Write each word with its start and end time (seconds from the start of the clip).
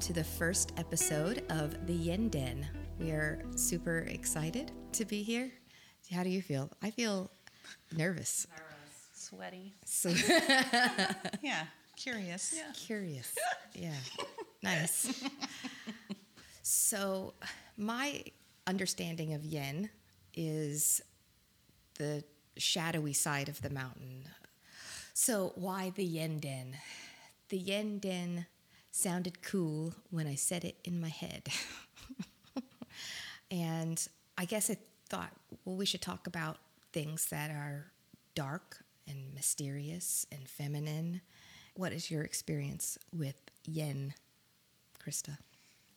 Hi, 0.00 0.06
and 0.06 0.16
welcome 0.16 0.30
to 0.30 0.30
the 0.30 0.38
first 0.38 0.72
episode 0.78 1.44
of 1.50 1.86
the 1.86 1.92
Yin 1.92 2.30
Den. 2.30 2.66
We 2.98 3.10
are 3.10 3.42
super 3.54 3.98
excited 3.98 4.72
to 4.92 5.04
be 5.04 5.22
here. 5.22 5.52
How 6.10 6.22
do 6.22 6.30
you 6.30 6.40
feel? 6.40 6.70
I 6.82 6.90
feel 6.90 7.30
nervous. 7.94 8.46
Nervous. 8.50 9.08
Sweaty. 9.12 9.74
So 9.84 10.08
Yeah, 11.42 11.66
curious. 11.96 12.54
Yeah. 12.56 12.72
curious. 12.74 13.34
Yeah. 13.74 13.94
Nice. 14.62 15.22
So, 16.62 17.34
my 17.76 18.24
understanding 18.66 19.34
of 19.34 19.44
yin 19.44 19.90
is 20.34 21.00
the 21.98 22.24
shadowy 22.56 23.12
side 23.12 23.48
of 23.48 23.60
the 23.62 23.70
mountain. 23.70 24.24
So, 25.14 25.52
why 25.56 25.92
the 25.94 26.04
yin 26.04 26.40
den? 26.40 26.76
The 27.50 27.58
yin 27.58 27.98
den 28.00 28.46
sounded 28.90 29.42
cool 29.42 29.94
when 30.10 30.26
I 30.26 30.34
said 30.34 30.64
it 30.64 30.76
in 30.84 31.00
my 31.00 31.08
head. 31.08 31.48
and 33.50 34.06
I 34.36 34.44
guess 34.44 34.70
I 34.70 34.76
thought, 35.08 35.32
well, 35.64 35.76
we 35.76 35.86
should 35.86 36.02
talk 36.02 36.26
about 36.26 36.58
things 36.92 37.26
that 37.26 37.50
are 37.50 37.90
dark 38.34 38.84
and 39.08 39.34
mysterious 39.34 40.26
and 40.32 40.48
feminine. 40.48 41.20
What 41.76 41.92
is 41.92 42.10
your 42.10 42.22
experience 42.22 42.98
with 43.12 43.36
yin, 43.66 44.14
Krista? 45.04 45.38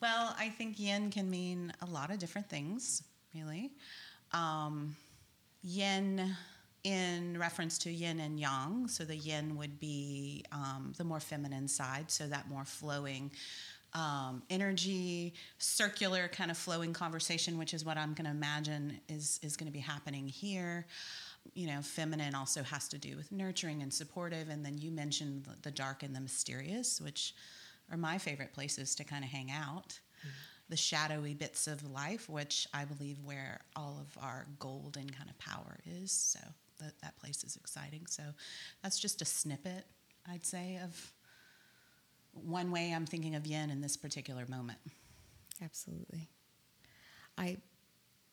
Well, 0.02 0.36
I 0.38 0.50
think 0.50 0.80
yin 0.80 1.12
can 1.12 1.30
mean 1.30 1.72
a 1.82 1.86
lot 1.86 2.12
of 2.12 2.20
different 2.20 2.50
things, 2.50 3.04
really. 3.34 3.72
Um, 4.32 4.96
yin 5.62 6.36
in 6.84 7.38
reference 7.40 7.78
to 7.80 7.92
yin 7.92 8.20
and 8.20 8.40
yang. 8.40 8.88
So 8.88 9.04
the 9.06 9.16
yin 9.16 9.56
would 9.58 9.80
be 9.80 10.44
um, 10.52 10.94
the 10.98 11.04
more 11.04 11.20
feminine 11.20 11.68
side, 11.68 12.12
so 12.12 12.28
that 12.28 12.50
more 12.50 12.66
flowing 12.66 13.32
um, 13.94 14.42
energy, 14.50 15.34
circular 15.60 16.28
kind 16.28 16.50
of 16.50 16.58
flowing 16.58 16.94
conversation, 16.94 17.58
which 17.58 17.74
is 17.74 17.86
what 17.86 17.98
I'm 17.98 18.14
going 18.14 18.26
to 18.26 18.32
imagine 18.32 19.00
is 19.08 19.40
is 19.44 19.56
going 19.56 19.68
to 19.68 19.74
be 19.74 19.80
happening 19.80 20.28
here. 20.28 20.86
You 21.54 21.68
know, 21.68 21.82
feminine 21.82 22.36
also 22.36 22.64
has 22.64 22.88
to 22.90 22.98
do 22.98 23.16
with 23.18 23.32
nurturing 23.32 23.82
and 23.82 23.94
supportive, 23.94 24.50
and 24.50 24.66
then 24.66 24.78
you 24.78 24.92
mentioned 24.92 25.46
the- 25.62 25.72
dark 25.72 26.02
and 26.02 26.16
the 26.16 26.22
mysterious, 26.22 27.02
which 27.02 27.36
are 27.92 27.98
my 27.98 28.18
favorite 28.18 28.54
places 28.54 28.96
to 28.96 29.04
kind 29.04 29.24
of 29.24 29.30
hang 29.30 29.52
out. 29.52 30.00
The 30.70 30.78
shadowy 30.78 31.34
bits 31.34 31.68
of 31.68 31.92
life, 31.92 32.30
which 32.30 32.66
I 32.74 32.86
believe 32.86 33.18
where 33.24 33.60
all 33.76 34.00
of 34.00 34.18
our 34.24 34.48
golden 34.58 35.10
kind 35.10 35.30
of 35.30 35.38
power 35.38 35.80
is. 35.86 36.12
So 36.12 36.40
that, 36.84 37.00
that 37.02 37.18
place 37.18 37.44
is 37.44 37.56
exciting. 37.56 38.06
So 38.08 38.24
that's 38.82 39.00
just 39.00 39.22
a 39.22 39.26
snippet, 39.26 39.86
I'd 40.30 40.46
say, 40.46 40.80
of 40.84 41.12
one 42.34 42.72
way 42.72 42.94
I'm 42.94 43.06
thinking 43.06 43.36
of 43.36 43.46
yin 43.46 43.70
in 43.70 43.82
this 43.82 43.98
particular 43.98 44.46
moment. 44.48 44.80
Absolutely. 45.62 46.30
I 47.38 47.58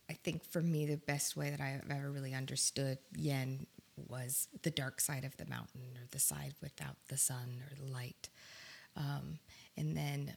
I 0.08 0.14
think 0.14 0.44
for 0.44 0.60
me 0.60 0.86
the 0.86 0.96
best 0.96 1.36
way 1.36 1.50
that 1.50 1.60
I've 1.60 1.88
ever 1.88 2.10
really 2.10 2.34
understood 2.34 2.98
yin 3.16 3.66
was 4.08 4.48
the 4.62 4.70
dark 4.70 5.00
side 5.00 5.24
of 5.24 5.36
the 5.36 5.46
mountain 5.46 5.96
or 5.96 6.06
the 6.10 6.18
side 6.18 6.54
without 6.60 6.96
the 7.08 7.16
sun 7.16 7.62
or 7.62 7.76
the 7.76 7.92
light. 7.92 8.28
Um, 8.96 9.38
and 9.76 9.96
then 9.96 10.36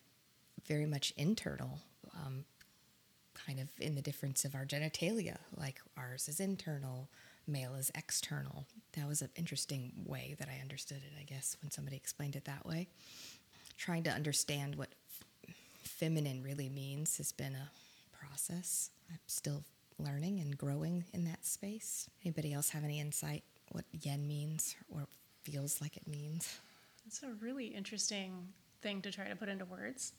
very 0.67 0.85
much 0.85 1.11
internal, 1.17 1.79
um, 2.13 2.45
kind 3.33 3.59
of 3.59 3.69
in 3.79 3.95
the 3.95 4.01
difference 4.01 4.45
of 4.45 4.53
our 4.53 4.65
genitalia. 4.65 5.37
Like 5.57 5.81
ours 5.97 6.27
is 6.27 6.39
internal, 6.39 7.09
male 7.47 7.75
is 7.75 7.91
external. 7.95 8.65
That 8.93 9.07
was 9.07 9.21
an 9.21 9.29
interesting 9.35 9.91
way 10.05 10.35
that 10.39 10.47
I 10.47 10.61
understood 10.61 10.97
it, 10.97 11.13
I 11.19 11.23
guess, 11.23 11.57
when 11.61 11.71
somebody 11.71 11.95
explained 11.95 12.35
it 12.35 12.45
that 12.45 12.65
way. 12.65 12.87
Trying 13.77 14.03
to 14.03 14.11
understand 14.11 14.75
what 14.75 14.89
feminine 15.83 16.43
really 16.43 16.69
means 16.69 17.17
has 17.17 17.31
been 17.31 17.55
a 17.55 17.69
process. 18.17 18.89
I'm 19.09 19.19
still 19.27 19.63
learning 19.99 20.39
and 20.39 20.57
growing 20.57 21.05
in 21.13 21.25
that 21.25 21.45
space. 21.45 22.09
Anybody 22.23 22.53
else 22.53 22.69
have 22.69 22.83
any 22.83 22.99
insight 22.99 23.43
what 23.71 23.85
yin 24.01 24.27
means 24.27 24.75
or 24.89 25.01
feels 25.43 25.81
like 25.81 25.97
it 25.97 26.07
means? 26.07 26.59
It's 27.05 27.23
a 27.23 27.29
really 27.41 27.65
interesting 27.65 28.47
thing 28.81 29.01
to 29.01 29.11
try 29.11 29.27
to 29.27 29.35
put 29.35 29.49
into 29.49 29.65
words 29.65 30.13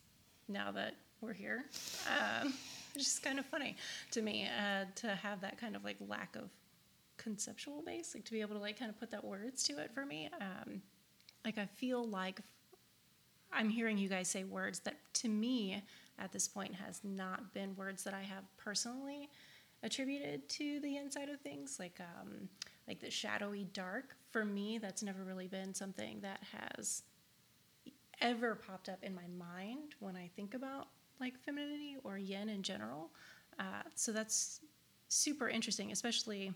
now 0.49 0.73
that 0.73 0.95
we're 1.21 1.33
here. 1.33 1.65
Um, 2.09 2.53
it's 2.95 3.05
just 3.05 3.23
kind 3.23 3.39
of 3.39 3.47
funny 3.47 3.77
to 4.11 4.23
me 4.23 4.47
uh, 4.47 4.84
to 4.97 5.09
have 5.15 5.41
that 5.41 5.59
kind 5.59 5.77
of 5.77 5.84
like 5.84 5.97
lack 6.09 6.37
of 6.37 6.51
conceptual 7.17 7.83
base, 7.83 8.15
like 8.15 8.25
to 8.25 8.33
be 8.33 8.41
able 8.41 8.55
to 8.55 8.61
like 8.61 8.79
kind 8.79 8.91
of 8.91 8.99
put 8.99 9.11
that 9.11 9.25
words 9.25 9.63
to 9.65 9.79
it 9.79 9.91
for 9.93 10.05
me. 10.05 10.31
Um, 10.41 10.83
like 11.45 11.59
I 11.59 11.67
feel 11.67 12.07
like 12.07 12.41
I'm 13.53 13.69
hearing 13.69 13.99
you 13.99 14.09
guys 14.09 14.29
say 14.29 14.45
words 14.45 14.81
that 14.81 14.97
to 15.15 15.29
me 15.29 15.83
at 16.19 16.33
this 16.33 16.49
point 16.49 16.75
has 16.75 17.01
not 17.05 17.53
been 17.55 17.75
words 17.77 18.05
that 18.05 18.15
I 18.15 18.23
have 18.23 18.45
personally 18.57 19.29
attributed 19.83 20.49
to 20.49 20.81
the 20.81 20.97
inside 20.97 21.29
of 21.29 21.41
things 21.41 21.79
like 21.79 22.01
um, 22.01 22.49
like 22.89 23.01
the 23.01 23.11
shadowy 23.11 23.67
dark 23.73 24.17
for 24.31 24.45
me 24.45 24.79
that's 24.79 25.03
never 25.03 25.23
really 25.25 25.47
been 25.47 25.75
something 25.75 26.21
that 26.21 26.41
has 26.53 27.03
ever 28.21 28.55
popped 28.55 28.89
up 28.89 28.99
in 29.03 29.15
my 29.15 29.27
mind 29.39 29.95
when 30.01 30.17
I 30.17 30.31
think 30.37 30.55
about 30.55 30.89
like 31.21 31.39
femininity 31.39 31.97
or 32.03 32.17
yin 32.17 32.49
in 32.49 32.63
general 32.63 33.11
uh, 33.59 33.83
so 33.95 34.11
that's 34.11 34.61
super 35.09 35.49
interesting 35.49 35.93
especially 35.93 36.53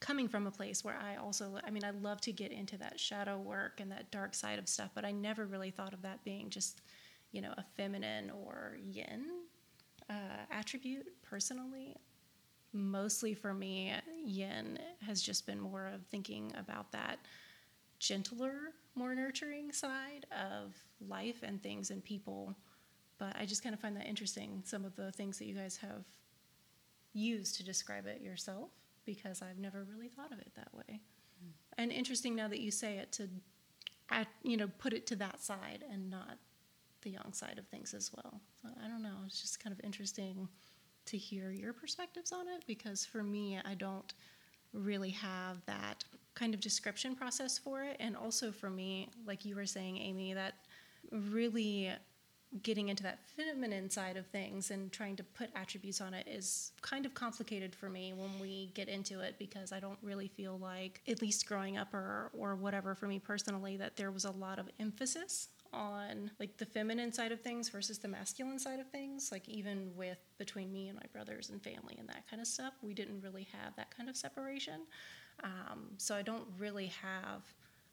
coming 0.00 0.28
from 0.28 0.46
a 0.46 0.50
place 0.50 0.82
where 0.82 0.96
I 0.96 1.16
also, 1.16 1.58
I 1.64 1.70
mean, 1.70 1.84
I 1.84 1.90
love 1.90 2.20
to 2.22 2.32
get 2.32 2.50
into 2.50 2.78
that 2.78 2.98
shadow 2.98 3.38
work 3.38 3.80
and 3.80 3.92
that 3.92 4.10
dark 4.10 4.34
side 4.34 4.58
of 4.58 4.68
stuff, 4.68 4.90
but 4.94 5.04
I 5.04 5.12
never 5.12 5.46
really 5.46 5.70
thought 5.70 5.92
of 5.92 6.02
that 6.02 6.24
being 6.24 6.48
just, 6.48 6.80
you 7.32 7.42
know, 7.42 7.52
a 7.56 7.64
feminine 7.76 8.30
or 8.30 8.78
yin 8.82 9.26
uh, 10.08 10.46
attribute 10.50 11.06
personally. 11.22 11.96
Mostly 12.72 13.34
for 13.34 13.52
me, 13.52 13.92
yin 14.24 14.78
has 15.04 15.20
just 15.20 15.46
been 15.46 15.60
more 15.60 15.86
of 15.86 16.06
thinking 16.06 16.52
about 16.56 16.90
that 16.92 17.18
gentler, 17.98 18.72
more 18.94 19.14
nurturing 19.14 19.70
side 19.70 20.24
of 20.32 20.74
life 21.06 21.42
and 21.42 21.62
things 21.62 21.90
and 21.90 22.02
people. 22.02 22.54
But 23.18 23.36
I 23.38 23.44
just 23.44 23.62
kind 23.62 23.74
of 23.74 23.80
find 23.80 23.94
that 23.96 24.06
interesting, 24.06 24.62
some 24.64 24.86
of 24.86 24.96
the 24.96 25.12
things 25.12 25.38
that 25.38 25.44
you 25.44 25.54
guys 25.54 25.76
have 25.76 26.04
used 27.12 27.56
to 27.56 27.64
describe 27.64 28.06
it 28.06 28.22
yourself 28.22 28.70
because 29.04 29.42
I've 29.42 29.58
never 29.58 29.84
really 29.84 30.08
thought 30.08 30.32
of 30.32 30.38
it 30.38 30.52
that 30.56 30.74
way. 30.74 31.00
And 31.78 31.90
interesting 31.90 32.34
now 32.34 32.48
that 32.48 32.60
you 32.60 32.70
say 32.70 32.98
it 32.98 33.12
to, 33.12 33.28
add, 34.10 34.26
you 34.42 34.56
know, 34.56 34.68
put 34.78 34.92
it 34.92 35.06
to 35.08 35.16
that 35.16 35.42
side 35.42 35.84
and 35.90 36.10
not 36.10 36.36
the 37.02 37.10
yang 37.10 37.32
side 37.32 37.58
of 37.58 37.66
things 37.68 37.94
as 37.94 38.10
well. 38.14 38.40
So 38.60 38.68
I 38.84 38.88
don't 38.88 39.02
know. 39.02 39.16
It's 39.26 39.40
just 39.40 39.62
kind 39.62 39.72
of 39.72 39.80
interesting 39.84 40.48
to 41.06 41.16
hear 41.16 41.50
your 41.50 41.72
perspectives 41.72 42.32
on 42.32 42.46
it 42.48 42.64
because 42.66 43.04
for 43.04 43.22
me, 43.22 43.58
I 43.64 43.74
don't 43.74 44.12
really 44.72 45.10
have 45.10 45.64
that 45.66 46.04
kind 46.34 46.54
of 46.54 46.60
description 46.60 47.14
process 47.14 47.58
for 47.58 47.82
it. 47.82 47.96
And 48.00 48.16
also 48.16 48.52
for 48.52 48.70
me, 48.70 49.08
like 49.26 49.44
you 49.44 49.56
were 49.56 49.66
saying, 49.66 49.98
Amy, 49.98 50.34
that 50.34 50.54
really 51.10 51.90
getting 52.62 52.88
into 52.88 53.02
that 53.04 53.20
feminine 53.36 53.88
side 53.88 54.16
of 54.16 54.26
things 54.26 54.70
and 54.70 54.90
trying 54.92 55.14
to 55.16 55.22
put 55.22 55.50
attributes 55.54 56.00
on 56.00 56.14
it 56.14 56.26
is 56.26 56.72
kind 56.82 57.06
of 57.06 57.14
complicated 57.14 57.74
for 57.74 57.88
me 57.88 58.12
when 58.12 58.40
we 58.40 58.70
get 58.74 58.88
into 58.88 59.20
it 59.20 59.36
because 59.38 59.72
I 59.72 59.78
don't 59.78 59.98
really 60.02 60.28
feel 60.28 60.58
like, 60.58 61.00
at 61.06 61.22
least 61.22 61.46
growing 61.46 61.76
up 61.78 61.94
or, 61.94 62.30
or 62.36 62.56
whatever 62.56 62.94
for 62.94 63.06
me 63.06 63.20
personally, 63.20 63.76
that 63.76 63.96
there 63.96 64.10
was 64.10 64.24
a 64.24 64.32
lot 64.32 64.58
of 64.58 64.68
emphasis 64.80 65.48
on 65.72 66.32
like 66.40 66.56
the 66.56 66.66
feminine 66.66 67.12
side 67.12 67.30
of 67.30 67.40
things 67.40 67.68
versus 67.68 67.98
the 67.98 68.08
masculine 68.08 68.58
side 68.58 68.80
of 68.80 68.88
things. 68.90 69.30
Like 69.30 69.48
even 69.48 69.92
with 69.94 70.18
between 70.36 70.72
me 70.72 70.88
and 70.88 70.96
my 70.96 71.06
brothers 71.12 71.50
and 71.50 71.62
family 71.62 71.96
and 71.98 72.08
that 72.08 72.28
kind 72.28 72.42
of 72.42 72.48
stuff 72.48 72.72
we 72.82 72.94
didn't 72.94 73.20
really 73.20 73.46
have 73.52 73.76
that 73.76 73.96
kind 73.96 74.08
of 74.08 74.16
separation. 74.16 74.80
Um, 75.42 75.92
so 75.96 76.14
i 76.14 76.20
don't 76.20 76.44
really 76.58 76.92
have 77.02 77.42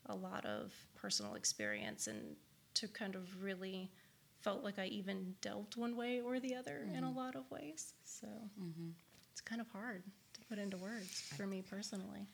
a 0.07 0.15
lot 0.15 0.45
of 0.45 0.73
personal 0.95 1.35
experience 1.35 2.07
and 2.07 2.35
to 2.73 2.87
kind 2.87 3.15
of 3.15 3.41
really 3.41 3.89
felt 4.41 4.63
like 4.63 4.79
I 4.79 4.85
even 4.87 5.35
delved 5.41 5.75
one 5.75 5.95
way 5.95 6.21
or 6.21 6.39
the 6.39 6.55
other 6.55 6.87
in 6.95 7.03
a 7.03 7.11
lot 7.11 7.35
of 7.35 7.49
ways. 7.51 7.93
So 8.03 8.27
it's 9.31 9.41
kind 9.41 9.61
of 9.61 9.67
hard 9.69 10.03
to 10.33 10.41
put 10.49 10.57
into 10.57 10.77
words 10.77 11.31
for 11.35 11.45
me 11.47 11.61
personally. 11.61 12.27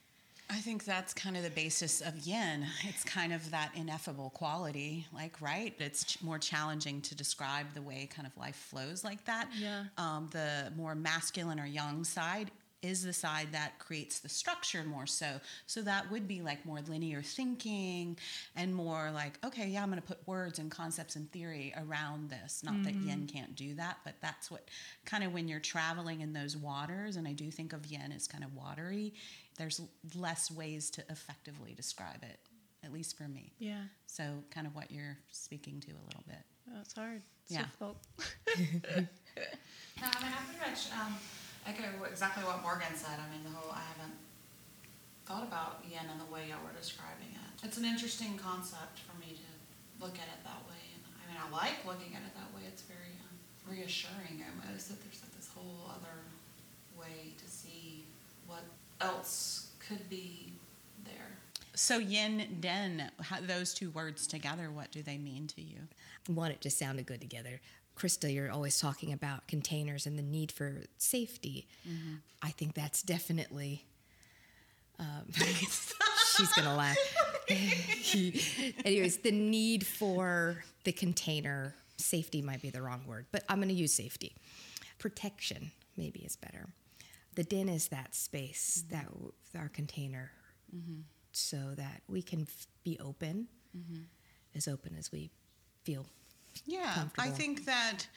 I 0.50 0.58
think 0.58 0.84
that's 0.84 1.14
kind 1.14 1.38
of 1.38 1.44
the 1.44 1.50
basis 1.50 2.02
of 2.02 2.20
yin. 2.20 2.66
It's 2.84 3.04
kind 3.04 3.34
of 3.34 3.50
that 3.52 3.72
ineffable 3.76 4.30
quality, 4.32 5.08
like, 5.14 5.42
right? 5.42 5.74
It's 5.80 6.04
ch- 6.04 6.22
more 6.22 6.38
challenging 6.38 7.02
to 7.02 7.16
describe 7.16 7.74
the 7.74 7.82
way 7.82 8.10
kind 8.14 8.28
of 8.28 8.36
life 8.38 8.58
flows 8.58 9.04
like 9.04 9.24
that. 9.26 9.48
Yeah. 9.58 9.86
Um, 9.98 10.30
the 10.32 10.72
more 10.76 10.96
masculine 10.96 11.60
or 11.60 11.66
yang 11.66 12.04
side 12.04 12.52
is 12.84 13.04
the 13.04 13.14
side 13.14 13.48
that 13.54 13.80
creates 13.80 14.20
the 14.20 14.30
structure 14.30 14.84
more 14.84 15.08
so. 15.08 15.40
So 15.66 15.82
that 15.84 16.12
would 16.12 16.28
be 16.28 16.42
like 16.42 16.66
more 16.66 16.80
linear 16.88 17.22
thinking 17.22 18.18
and 18.56 18.76
more 18.76 19.10
like, 19.12 19.40
okay, 19.46 19.68
yeah, 19.68 19.82
I'm 19.82 19.90
going 19.90 20.02
to 20.02 20.08
put 20.08 20.20
words 20.28 20.60
and 20.60 20.70
concepts 20.70 21.16
and 21.16 21.32
theory 21.32 21.74
around 21.78 22.30
this. 22.30 22.62
Not 22.64 22.84
that 22.84 22.94
yin 22.94 23.26
can't 23.26 23.56
do 23.56 23.74
that, 23.76 23.98
but 24.04 24.16
that's 24.22 24.52
what 24.52 24.68
kind 25.06 25.24
of 25.24 25.34
when 25.34 25.48
you're 25.48 25.60
traveling 25.60 26.22
in 26.22 26.34
those 26.34 26.56
waters, 26.58 27.16
and 27.16 27.28
I 27.28 27.34
do 27.34 27.50
think 27.50 27.74
of 27.74 27.86
yin 27.86 28.12
as 28.12 28.28
kind 28.28 28.44
of 28.44 28.54
watery, 28.54 29.14
there's 29.58 29.82
less 30.16 30.52
ways 30.52 30.90
to 30.92 31.04
effectively 31.10 31.74
describe 31.74 32.22
it 32.24 32.40
at 32.84 32.92
least 32.92 33.18
for 33.18 33.30
me. 33.30 33.54
Yeah. 33.60 33.84
So, 34.08 34.24
kind 34.52 34.68
of 34.68 34.76
what 34.76 34.92
you're 34.92 35.18
speaking 35.32 35.80
to 35.82 35.92
a 35.92 36.04
little 36.06 36.24
bit. 36.28 36.40
It's 36.82 36.94
hard. 36.94 37.22
It's 37.46 37.54
Yeah. 37.54 37.62
difficult. 37.64 37.98
No, 40.02 40.08
I 40.12 40.24
mean, 40.24 40.34
I 40.34 40.44
pretty 40.58 40.72
much 40.72 40.88
um, 41.00 41.16
echo 41.66 41.84
exactly 42.10 42.44
what 42.44 42.62
Morgan 42.62 42.96
said. 42.96 43.18
I 43.20 43.28
mean, 43.32 43.44
the 43.44 43.52
whole, 43.52 43.72
I 43.72 43.82
haven't 43.96 44.16
thought 45.26 45.44
about 45.44 45.84
yin 45.88 46.04
in 46.12 46.18
the 46.20 46.30
way 46.32 46.50
y'all 46.50 46.64
were 46.64 46.76
describing 46.76 47.32
it. 47.32 47.50
It's 47.64 47.78
an 47.78 47.86
interesting 47.86 48.38
concept 48.38 49.00
for 49.08 49.16
me 49.20 49.38
to 49.40 49.50
look 50.04 50.16
at 50.20 50.28
it 50.28 50.40
that 50.44 50.62
way. 50.68 50.84
And 50.96 51.02
I 51.16 51.24
mean, 51.32 51.40
I 51.40 51.48
like 51.52 51.86
looking 51.88 52.14
at 52.16 52.24
it 52.28 52.36
that 52.36 52.52
way. 52.56 52.68
It's 52.68 52.84
very 52.84 53.16
um, 53.24 53.36
reassuring 53.64 54.44
almost 54.44 54.90
that 54.90 55.00
there's 55.04 55.22
like 55.24 55.36
this 55.36 55.50
whole 55.56 55.90
other 55.90 56.20
way 57.00 57.34
to 57.38 57.48
see 57.50 58.04
what 58.48 58.64
else 59.00 59.72
could 59.80 60.10
be 60.10 60.54
there. 61.06 61.40
So, 61.76 61.98
yin 61.98 62.58
den, 62.60 63.10
how, 63.22 63.40
those 63.42 63.74
two 63.74 63.90
words 63.90 64.28
together, 64.28 64.70
what 64.70 64.92
do 64.92 65.02
they 65.02 65.18
mean 65.18 65.48
to 65.48 65.62
you? 65.62 65.88
One, 66.28 66.52
it 66.52 66.62
just 66.62 66.78
sounded 66.78 67.06
good 67.06 67.22
together. 67.22 67.62
Krista, 67.96 68.34
you're 68.34 68.52
always 68.52 68.80
talking 68.80 69.14
about 69.14 69.48
containers 69.48 70.06
and 70.06 70.18
the 70.18 70.24
need 70.24 70.52
for 70.52 70.82
safety. 70.98 71.68
Mm-hmm. 71.88 72.16
I 72.42 72.50
think 72.50 72.74
that's 72.74 73.02
definitely. 73.02 73.86
Um, 75.00 75.26
she's 75.34 76.54
gonna 76.56 76.76
laugh. 76.76 76.98
Anyways, 78.86 79.18
the 79.18 79.32
need 79.32 79.86
for 79.86 80.64
the 80.84 80.92
container 80.92 81.76
safety 81.98 82.42
might 82.42 82.62
be 82.62 82.70
the 82.70 82.82
wrong 82.82 83.02
word, 83.08 83.26
but 83.32 83.44
I'm 83.50 83.60
gonna 83.60 83.74
use 83.74 83.94
safety. 83.94 84.36
Protection 85.00 85.72
maybe 85.98 86.22
is 86.22 86.36
better. 86.36 86.70
The 87.36 87.44
den 87.44 87.70
is 87.70 87.88
that 87.90 88.16
space 88.16 88.84
mm-hmm. 88.88 88.96
that 88.96 89.60
our 89.60 89.70
container, 89.70 90.32
mm-hmm. 90.76 91.02
so 91.32 91.74
that 91.76 92.02
we 92.08 92.22
can 92.22 92.42
f- 92.42 92.68
be 92.84 93.00
open, 93.00 93.48
as 94.56 94.68
open 94.68 94.96
as 94.98 95.12
we 95.12 95.32
feel 95.84 96.06
Yeah, 96.66 97.06
I 97.18 97.30
think 97.30 97.66
that 97.66 98.08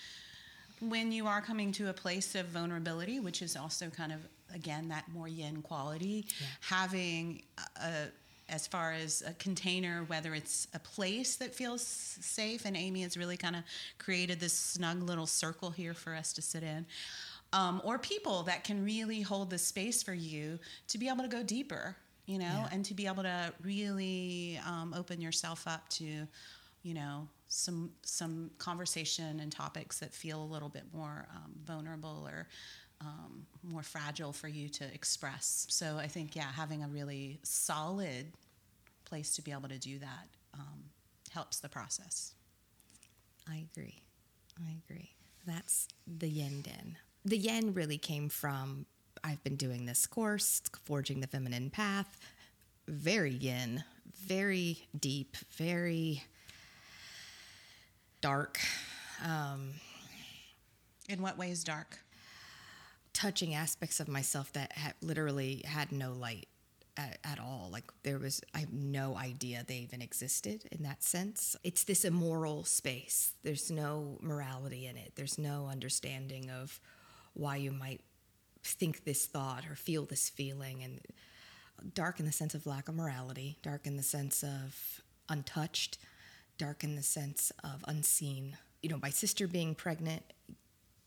when 0.80 1.10
you 1.12 1.26
are 1.26 1.40
coming 1.40 1.72
to 1.72 1.88
a 1.88 1.92
place 1.92 2.34
of 2.34 2.46
vulnerability, 2.46 3.18
which 3.20 3.42
is 3.42 3.56
also 3.56 3.88
kind 3.90 4.12
of 4.12 4.20
again 4.54 4.88
that 4.88 5.08
more 5.12 5.28
yin 5.28 5.62
quality, 5.62 6.26
having 6.60 7.42
a 7.82 8.06
as 8.48 8.64
far 8.64 8.92
as 8.92 9.22
a 9.26 9.32
container, 9.34 10.04
whether 10.06 10.32
it's 10.32 10.68
a 10.72 10.78
place 10.78 11.34
that 11.34 11.52
feels 11.52 11.84
safe, 11.84 12.64
and 12.64 12.76
Amy 12.76 13.02
has 13.02 13.16
really 13.16 13.36
kind 13.36 13.56
of 13.56 13.64
created 13.98 14.38
this 14.38 14.52
snug 14.52 15.02
little 15.02 15.26
circle 15.26 15.70
here 15.72 15.94
for 15.94 16.14
us 16.14 16.32
to 16.34 16.40
sit 16.40 16.62
in, 16.62 16.86
um, 17.52 17.80
or 17.84 17.98
people 17.98 18.44
that 18.44 18.62
can 18.62 18.84
really 18.84 19.20
hold 19.20 19.50
the 19.50 19.58
space 19.58 20.00
for 20.00 20.14
you 20.14 20.60
to 20.86 20.96
be 20.96 21.08
able 21.08 21.22
to 21.22 21.28
go 21.28 21.42
deeper, 21.42 21.96
you 22.26 22.38
know, 22.38 22.44
Yeah. 22.44 22.68
and 22.70 22.84
to 22.84 22.94
be 22.94 23.08
able 23.08 23.24
to 23.24 23.52
really 23.64 24.60
um, 24.64 24.94
open 24.94 25.20
yourself 25.20 25.66
up 25.66 25.88
to, 25.90 26.28
you 26.86 26.94
know, 26.94 27.26
some 27.48 27.90
some 28.02 28.48
conversation 28.58 29.40
and 29.40 29.50
topics 29.50 29.98
that 29.98 30.14
feel 30.14 30.40
a 30.40 30.46
little 30.46 30.68
bit 30.68 30.84
more 30.94 31.26
um, 31.34 31.52
vulnerable 31.64 32.28
or 32.30 32.46
um, 33.00 33.44
more 33.64 33.82
fragile 33.82 34.32
for 34.32 34.46
you 34.46 34.68
to 34.68 34.84
express. 34.94 35.66
So 35.68 35.98
I 35.98 36.06
think 36.06 36.36
yeah, 36.36 36.50
having 36.54 36.84
a 36.84 36.88
really 36.88 37.40
solid 37.42 38.26
place 39.04 39.34
to 39.34 39.42
be 39.42 39.50
able 39.50 39.68
to 39.68 39.78
do 39.78 39.98
that 39.98 40.28
um, 40.54 40.84
helps 41.32 41.58
the 41.58 41.68
process. 41.68 42.34
I 43.50 43.66
agree. 43.72 44.00
I 44.60 44.76
agree. 44.88 45.10
That's 45.44 45.88
the 46.06 46.28
yin 46.28 46.62
den. 46.62 46.96
The 47.24 47.36
yin 47.36 47.74
really 47.74 47.98
came 47.98 48.28
from 48.28 48.86
I've 49.24 49.42
been 49.42 49.56
doing 49.56 49.86
this 49.86 50.06
course, 50.06 50.62
Forging 50.84 51.18
the 51.18 51.26
Feminine 51.26 51.68
Path. 51.70 52.16
Very 52.86 53.32
yin, 53.32 53.82
very 54.14 54.86
deep, 54.96 55.36
very 55.56 56.22
dark, 58.26 58.58
um, 59.25 59.70
In 61.08 61.23
what 61.23 61.38
ways 61.38 61.62
dark? 61.62 62.00
touching 63.12 63.55
aspects 63.55 64.00
of 64.00 64.08
myself 64.08 64.52
that 64.52 64.73
had 64.73 64.94
literally 65.00 65.62
had 65.64 65.93
no 65.93 66.12
light 66.12 66.49
at, 66.96 67.19
at 67.25 67.38
all. 67.38 67.69
Like 67.73 67.84
there 68.02 68.19
was, 68.19 68.43
I 68.52 68.58
have 68.58 68.73
no 68.73 69.17
idea 69.17 69.64
they 69.67 69.76
even 69.76 70.02
existed 70.02 70.64
in 70.73 70.82
that 70.82 71.05
sense. 71.05 71.55
It's 71.62 71.84
this 71.84 72.05
immoral 72.05 72.64
space. 72.64 73.32
There's 73.44 73.70
no 73.70 74.19
morality 74.20 74.87
in 74.87 74.96
it. 74.96 75.12
There's 75.14 75.38
no 75.38 75.69
understanding 75.69 76.50
of 76.50 76.81
why 77.32 77.56
you 77.56 77.70
might 77.70 78.00
think 78.64 79.05
this 79.05 79.25
thought 79.25 79.64
or 79.70 79.76
feel 79.76 80.05
this 80.05 80.28
feeling. 80.28 80.82
And 80.82 81.00
dark 81.94 82.19
in 82.19 82.26
the 82.26 82.32
sense 82.32 82.55
of 82.55 82.67
lack 82.67 82.88
of 82.88 82.96
morality, 82.96 83.56
dark 83.62 83.87
in 83.87 83.96
the 83.96 84.02
sense 84.02 84.43
of 84.43 85.00
untouched, 85.28 85.96
dark 86.58 86.84
in 86.84 86.96
the 86.96 87.02
sense 87.02 87.52
of 87.62 87.84
unseen. 87.88 88.56
You 88.82 88.90
know, 88.90 88.98
my 89.00 89.10
sister 89.10 89.46
being 89.46 89.74
pregnant 89.74 90.22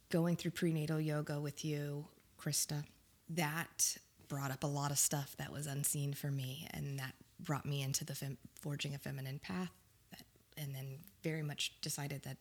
going 0.09 0.35
through 0.35 0.51
prenatal 0.51 0.99
yoga 0.99 1.39
with 1.39 1.63
you, 1.63 2.05
Krista, 2.39 2.83
that 3.29 3.97
brought 4.27 4.51
up 4.51 4.63
a 4.63 4.67
lot 4.67 4.91
of 4.91 4.97
stuff 4.97 5.35
that 5.37 5.51
was 5.51 5.67
unseen 5.67 6.13
for 6.13 6.31
me, 6.31 6.67
and 6.71 6.99
that 6.99 7.13
brought 7.39 7.65
me 7.65 7.81
into 7.81 8.05
the 8.05 8.15
fem- 8.15 8.37
forging 8.59 8.95
a 8.95 8.97
feminine 8.97 9.39
path. 9.39 9.71
That, 10.11 10.23
and 10.57 10.73
then 10.73 10.99
very 11.23 11.41
much 11.43 11.73
decided 11.81 12.23
that 12.23 12.37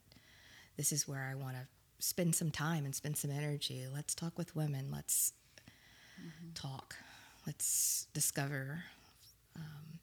this 0.77 0.93
is 0.93 1.09
where 1.09 1.29
I 1.31 1.35
want 1.35 1.57
to 1.57 1.67
spend 1.99 2.35
some 2.35 2.51
time 2.51 2.85
and 2.85 2.95
spend 2.95 3.17
some 3.17 3.31
energy. 3.31 3.87
Let's 3.93 4.15
talk 4.15 4.39
with 4.39 4.55
women. 4.55 4.91
Let's 4.93 5.33
talk. 6.55 6.97
Let's 7.47 8.07
discover. 8.13 8.85
Um, 9.57 9.99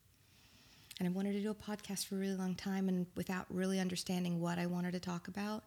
and 0.99 1.07
I 1.07 1.11
wanted 1.11 1.33
to 1.33 1.41
do 1.41 1.49
a 1.51 1.55
podcast 1.55 2.05
for 2.07 2.15
a 2.15 2.19
really 2.19 2.35
long 2.35 2.55
time, 2.55 2.87
and 2.89 3.05
without 3.15 3.45
really 3.49 3.79
understanding 3.79 4.39
what 4.41 4.57
I 4.59 4.65
wanted 4.65 4.93
to 4.93 4.99
talk 4.99 5.27
about. 5.27 5.63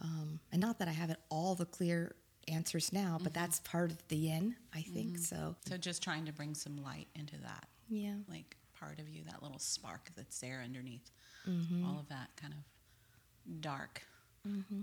Um, 0.00 0.40
and 0.52 0.60
not 0.60 0.78
that 0.80 0.88
I 0.88 0.92
have 0.92 1.10
it 1.10 1.18
all 1.30 1.54
the 1.54 1.64
clear 1.66 2.14
answers 2.48 2.92
now, 2.92 3.18
but 3.22 3.32
that's 3.32 3.60
part 3.60 3.90
of 3.92 4.06
the 4.08 4.16
yin, 4.16 4.56
I 4.74 4.82
think. 4.82 5.18
So 5.18 5.54
So 5.68 5.76
just 5.76 6.02
trying 6.02 6.26
to 6.26 6.32
bring 6.32 6.54
some 6.54 6.82
light 6.82 7.06
into 7.14 7.36
that, 7.38 7.66
yeah, 7.88 8.14
like 8.28 8.56
part 8.78 8.98
of 8.98 9.08
you, 9.08 9.22
that 9.30 9.42
little 9.42 9.58
spark 9.60 10.10
that's 10.16 10.38
there 10.40 10.60
underneath 10.64 11.10
Mm-hmm. 11.48 11.84
all 11.84 11.98
of 12.00 12.08
that 12.08 12.30
kind 12.36 12.54
of 12.54 13.60
dark, 13.60 14.02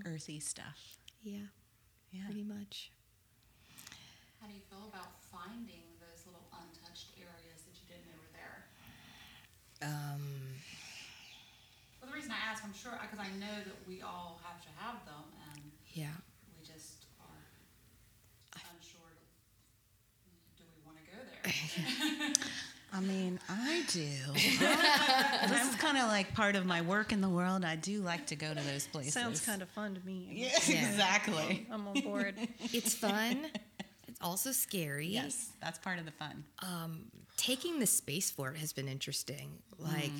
earthy 0.06 0.40
stuff. 0.40 0.98
yeah, 1.24 1.50
Yeah. 2.12 2.26
pretty 2.26 2.44
much. 2.44 2.92
How 4.40 4.48
do 4.48 4.54
you 4.54 4.62
feel 4.70 4.86
about 4.90 5.22
finding 5.32 5.82
those 6.00 6.26
little 6.26 6.46
untouched 6.54 7.14
areas 7.18 7.62
that 7.66 7.74
you 7.78 7.86
didn't 7.90 8.06
know 8.10 8.18
were 8.22 8.34
there? 8.34 8.66
Um, 9.82 10.22
Well, 12.02 12.10
the 12.12 12.16
reason 12.16 12.32
I 12.32 12.52
ask, 12.52 12.64
I'm 12.64 12.74
sure, 12.74 12.92
because 13.02 13.20
I 13.20 13.30
know 13.40 13.56
that 13.66 13.76
we 13.88 14.02
all 14.02 14.40
have 14.44 14.62
to 14.62 14.68
have 14.78 15.04
them, 15.06 15.24
and 15.54 15.62
yeah, 15.94 16.08
we 16.60 16.66
just 16.66 17.06
are 17.20 18.62
unsure. 18.74 19.12
Do 20.58 20.64
we 20.70 20.82
want 20.86 20.98
to 21.00 21.06
go 21.12 21.20
there? 22.24 22.34
I 22.94 23.00
mean, 23.00 23.40
I 23.50 23.84
do. 23.88 24.08
this 24.34 25.70
is 25.70 25.76
kind 25.78 25.98
of 25.98 26.10
like 26.10 26.34
part 26.34 26.56
of 26.58 26.66
my 26.66 26.82
work 26.82 27.14
in 27.14 27.22
the 27.22 27.30
world. 27.30 27.64
I 27.64 27.78
do 27.78 28.02
like 28.02 28.26
to 28.28 28.36
go 28.36 28.54
to 28.54 28.60
those 28.62 28.86
places. 28.88 29.14
Sounds 29.14 29.40
kind 29.46 29.62
of 29.62 29.70
fun 29.70 29.96
to 29.96 30.02
me. 30.06 30.28
Yeah, 30.30 30.50
Yeah. 30.68 30.90
exactly. 30.90 31.66
I'm 31.72 31.88
on 31.88 32.02
board. 32.02 32.36
it's 32.74 32.94
fun. 32.94 33.46
It's 34.22 34.28
also 34.28 34.52
scary. 34.52 35.08
Yes, 35.08 35.50
that's 35.62 35.80
part 35.80 36.00
of 36.00 36.06
the 36.06 36.12
fun. 36.12 36.44
um, 36.60 37.06
taking 37.38 37.80
the 37.80 37.88
space 37.88 38.30
for 38.32 38.52
it 38.52 38.58
has 38.58 38.72
been 38.74 38.88
interesting. 38.88 39.50
Like, 39.78 40.12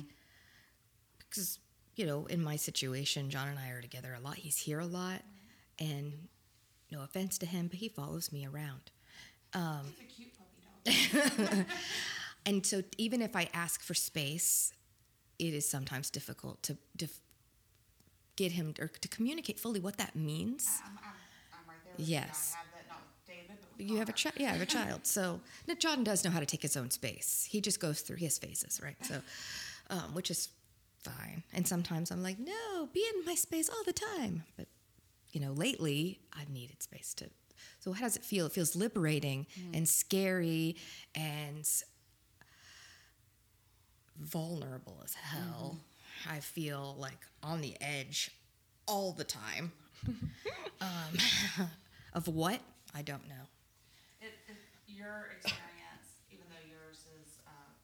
because, 1.18 1.58
you 1.96 2.04
know, 2.06 2.26
in 2.26 2.42
my 2.42 2.56
situation, 2.56 3.30
John 3.30 3.48
and 3.48 3.58
I 3.58 3.70
are 3.70 3.80
together 3.80 4.14
a 4.16 4.20
lot. 4.20 4.36
He's 4.36 4.58
here 4.58 4.80
a 4.80 4.86
lot. 4.86 5.22
And 5.78 6.28
no 6.90 7.02
offense 7.02 7.38
to 7.38 7.46
him, 7.46 7.68
but 7.68 7.78
he 7.78 7.88
follows 7.88 8.32
me 8.32 8.46
around. 8.46 8.90
Um, 9.54 9.94
It's 10.00 10.00
a 10.00 10.04
cute 10.04 10.32
puppy 10.84 11.56
dog. 11.56 11.66
and 12.46 12.66
so 12.66 12.82
even 12.98 13.22
if 13.22 13.36
I 13.36 13.48
ask 13.54 13.82
for 13.82 13.94
space, 13.94 14.72
it 15.38 15.54
is 15.54 15.68
sometimes 15.68 16.10
difficult 16.10 16.62
to, 16.64 16.76
def- 16.96 17.20
get 18.36 18.52
him 18.52 18.74
or 18.80 18.88
to 18.88 19.08
communicate 19.08 19.58
fully 19.60 19.80
what 19.80 19.96
that 19.98 20.14
means. 20.16 20.80
I'm, 20.84 20.90
I'm, 20.90 21.04
I'm 21.52 21.68
right 21.68 21.76
there 21.84 21.94
with 21.98 22.08
Yes. 22.08 22.54
You. 23.78 23.96
Have 23.96 24.06
that, 24.06 24.24
not 24.24 24.34
with 24.34 24.36
David, 24.36 24.36
but 24.36 24.36
with 24.36 24.36
You 24.36 24.36
have 24.36 24.36
a 24.36 24.36
child, 24.36 24.36
yeah, 24.38 24.48
I 24.48 24.52
have 24.52 24.62
a 24.62 24.66
child. 24.66 25.06
So 25.06 25.40
now 25.66 25.74
John 25.74 26.04
does 26.04 26.24
know 26.24 26.30
how 26.30 26.40
to 26.40 26.46
take 26.46 26.62
his 26.62 26.76
own 26.76 26.90
space. 26.90 27.46
He 27.50 27.60
just 27.60 27.80
goes 27.80 28.00
through 28.00 28.16
his 28.16 28.38
phases, 28.38 28.80
right? 28.82 28.96
So, 29.04 29.22
um, 29.90 30.14
which 30.14 30.30
is 30.30 30.48
fine. 31.02 31.42
And 31.52 31.66
sometimes 31.66 32.10
I'm 32.10 32.22
like, 32.22 32.38
no, 32.38 32.88
be 32.92 33.04
in 33.14 33.24
my 33.24 33.34
space 33.34 33.68
all 33.68 33.84
the 33.84 33.92
time. 33.92 34.44
But 34.56 34.68
you 35.32 35.40
know, 35.40 35.52
lately 35.52 36.20
I've 36.32 36.50
needed 36.50 36.82
space 36.82 37.14
to. 37.14 37.30
So 37.80 37.92
how 37.92 38.04
does 38.04 38.16
it 38.16 38.24
feel? 38.24 38.46
It 38.46 38.52
feels 38.52 38.76
liberating 38.76 39.46
and 39.72 39.88
scary 39.88 40.76
and 41.14 41.68
vulnerable 44.20 45.00
as 45.04 45.14
hell. 45.14 45.78
I 46.30 46.40
feel 46.40 46.96
like 46.98 47.18
on 47.42 47.60
the 47.60 47.76
edge 47.80 48.30
all 48.86 49.12
the 49.12 49.24
time. 49.24 49.72
um, 50.80 51.68
of 52.12 52.28
what? 52.28 52.60
I 52.94 53.02
don't 53.02 53.26
know. 53.28 53.34
Your 55.02 55.34
experience, 55.34 56.22
even 56.30 56.46
though 56.46 56.62
yours 56.70 57.02
is 57.18 57.42
uh, 57.42 57.74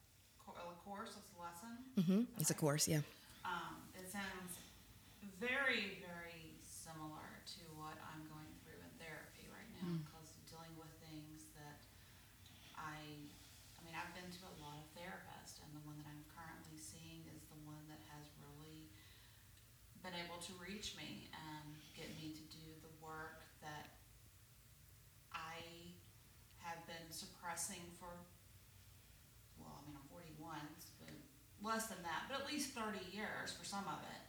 a 0.47 0.77
course, 0.87 1.19
it's 1.19 1.27
a 1.35 1.39
lesson. 1.43 1.73
hmm 1.99 2.23
It's 2.39 2.47
a 2.47 2.55
course, 2.55 2.87
yeah. 2.87 3.03
Um, 3.43 3.83
it 3.91 4.07
sounds 4.07 4.55
very, 5.35 5.99
very 5.99 6.55
similar 6.63 7.43
to 7.59 7.61
what 7.75 7.99
I'm 7.99 8.23
going 8.31 8.47
through 8.63 8.79
in 8.79 8.91
therapy 9.03 9.51
right 9.51 9.67
now 9.83 9.99
because 9.99 10.31
dealing 10.47 10.71
with 10.79 10.87
things 11.03 11.51
that 11.59 11.83
I, 12.79 12.95
I 13.03 13.79
mean, 13.83 13.99
I've 13.99 14.15
been 14.15 14.31
to 14.31 14.43
a 14.47 14.55
lot 14.63 14.79
of 14.79 14.87
therapists, 14.95 15.59
and 15.59 15.75
the 15.75 15.83
one 15.83 15.99
that 15.99 16.07
I'm 16.07 16.23
currently 16.31 16.79
seeing 16.79 17.27
is 17.35 17.43
the 17.51 17.59
one 17.67 17.83
that 17.91 17.99
has 18.15 18.31
really 18.39 18.87
been 20.07 20.15
able 20.15 20.39
to 20.39 20.55
reach 20.63 20.95
me 20.95 21.27
and 21.35 21.67
get 21.99 22.15
me 22.15 22.31
to 22.31 22.43
do 22.47 22.63
the 22.79 22.93
work 23.03 23.43
that 23.59 23.99
I 25.35 25.59
have 26.63 26.85
been 26.85 27.07
suppressing 27.59 27.83
for 27.99 28.07
well, 29.59 29.75
I 29.75 29.83
mean, 29.83 29.95
I'm 29.99 30.07
41, 30.07 30.55
it's 30.79 30.95
been 30.95 31.19
less 31.59 31.91
than 31.91 31.99
that, 32.07 32.31
but 32.31 32.39
at 32.39 32.47
least 32.47 32.71
30 32.71 33.03
years 33.11 33.51
for 33.51 33.67
some 33.67 33.83
of 33.83 33.99
it. 34.07 34.27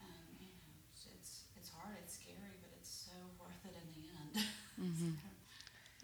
And, 0.00 0.40
you 0.40 0.48
know, 0.48 0.64
it's, 0.88 1.04
it's, 1.12 1.44
it's 1.60 1.68
hard, 1.68 2.00
it's 2.00 2.16
scary, 2.16 2.56
but 2.64 2.72
it's 2.80 2.88
so 2.88 3.12
worth 3.36 3.60
it 3.68 3.76
in 3.76 3.86
the 3.92 4.04
end. 4.08 4.46
Mm-hmm. 4.74 5.12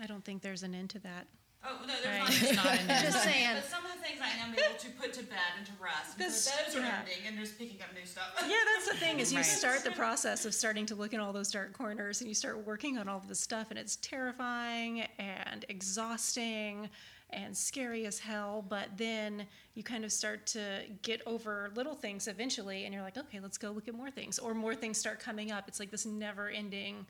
I 0.00 0.06
don't 0.06 0.24
think 0.24 0.42
there's 0.42 0.62
an 0.62 0.76
end 0.76 0.90
to 0.90 1.00
that. 1.00 1.26
Oh, 1.64 1.78
no, 1.86 1.94
there's 2.02 2.06
Right. 2.06 2.18
not, 2.20 2.30
It's 2.30 2.56
not 2.56 2.66
an 2.66 2.90
end. 2.90 3.04
Just 3.04 3.22
saying. 3.24 3.48
But 3.54 3.64
some 3.66 3.84
of 3.86 3.92
the 3.92 3.98
things 4.02 4.18
I 4.22 4.28
am 4.44 4.52
able 4.54 4.78
to 4.78 4.90
put 5.00 5.12
to 5.14 5.22
bed 5.24 5.38
and 5.58 5.66
to 5.66 5.72
rest. 5.82 6.18
And 6.18 6.32
so 6.32 6.50
That's- 6.50 6.66
those 6.74 6.76
are 6.82 6.86
yeah. 6.86 7.00
ending 7.00 7.26
and 7.26 7.38
just 7.38 7.58
picking 7.58 7.80
up 7.82 7.88
new 7.94 8.06
stuff. 8.06 8.32
Yeah, 8.46 8.56
that's 8.74 8.88
the 8.90 8.96
thing 8.96 9.20
is 9.20 9.32
you 9.32 9.38
Right. 9.38 9.44
start 9.46 9.84
the 9.84 9.90
process 9.92 10.44
of 10.44 10.54
starting 10.54 10.86
to 10.86 10.94
look 10.94 11.12
in 11.12 11.20
all 11.20 11.32
those 11.32 11.50
dark 11.50 11.72
corners 11.72 12.20
and 12.20 12.28
you 12.28 12.34
start 12.34 12.64
working 12.66 12.98
on 12.98 13.08
all 13.08 13.18
of 13.18 13.28
this 13.28 13.40
stuff 13.40 13.70
and 13.70 13.78
it's 13.78 13.96
terrifying 13.96 15.02
and 15.18 15.64
exhausting 15.68 16.88
and 17.32 17.56
scary 17.56 18.06
as 18.06 18.18
hell, 18.18 18.64
but 18.68 18.88
then 18.96 19.46
you 19.74 19.84
kind 19.84 20.04
of 20.04 20.10
start 20.10 20.46
to 20.48 20.82
get 21.02 21.22
over 21.26 21.70
little 21.76 21.94
things 21.94 22.26
eventually 22.26 22.84
and 22.86 22.92
you're 22.92 23.04
like, 23.04 23.16
okay, 23.16 23.38
let's 23.38 23.56
go 23.56 23.70
look 23.70 23.86
at 23.86 23.94
more 23.94 24.10
things 24.10 24.38
or 24.40 24.52
more 24.52 24.74
things 24.74 24.98
start 24.98 25.20
coming 25.20 25.52
up. 25.52 25.68
It's 25.68 25.78
like 25.78 25.90
this 25.92 26.04
never 26.06 26.48
ending 26.48 27.06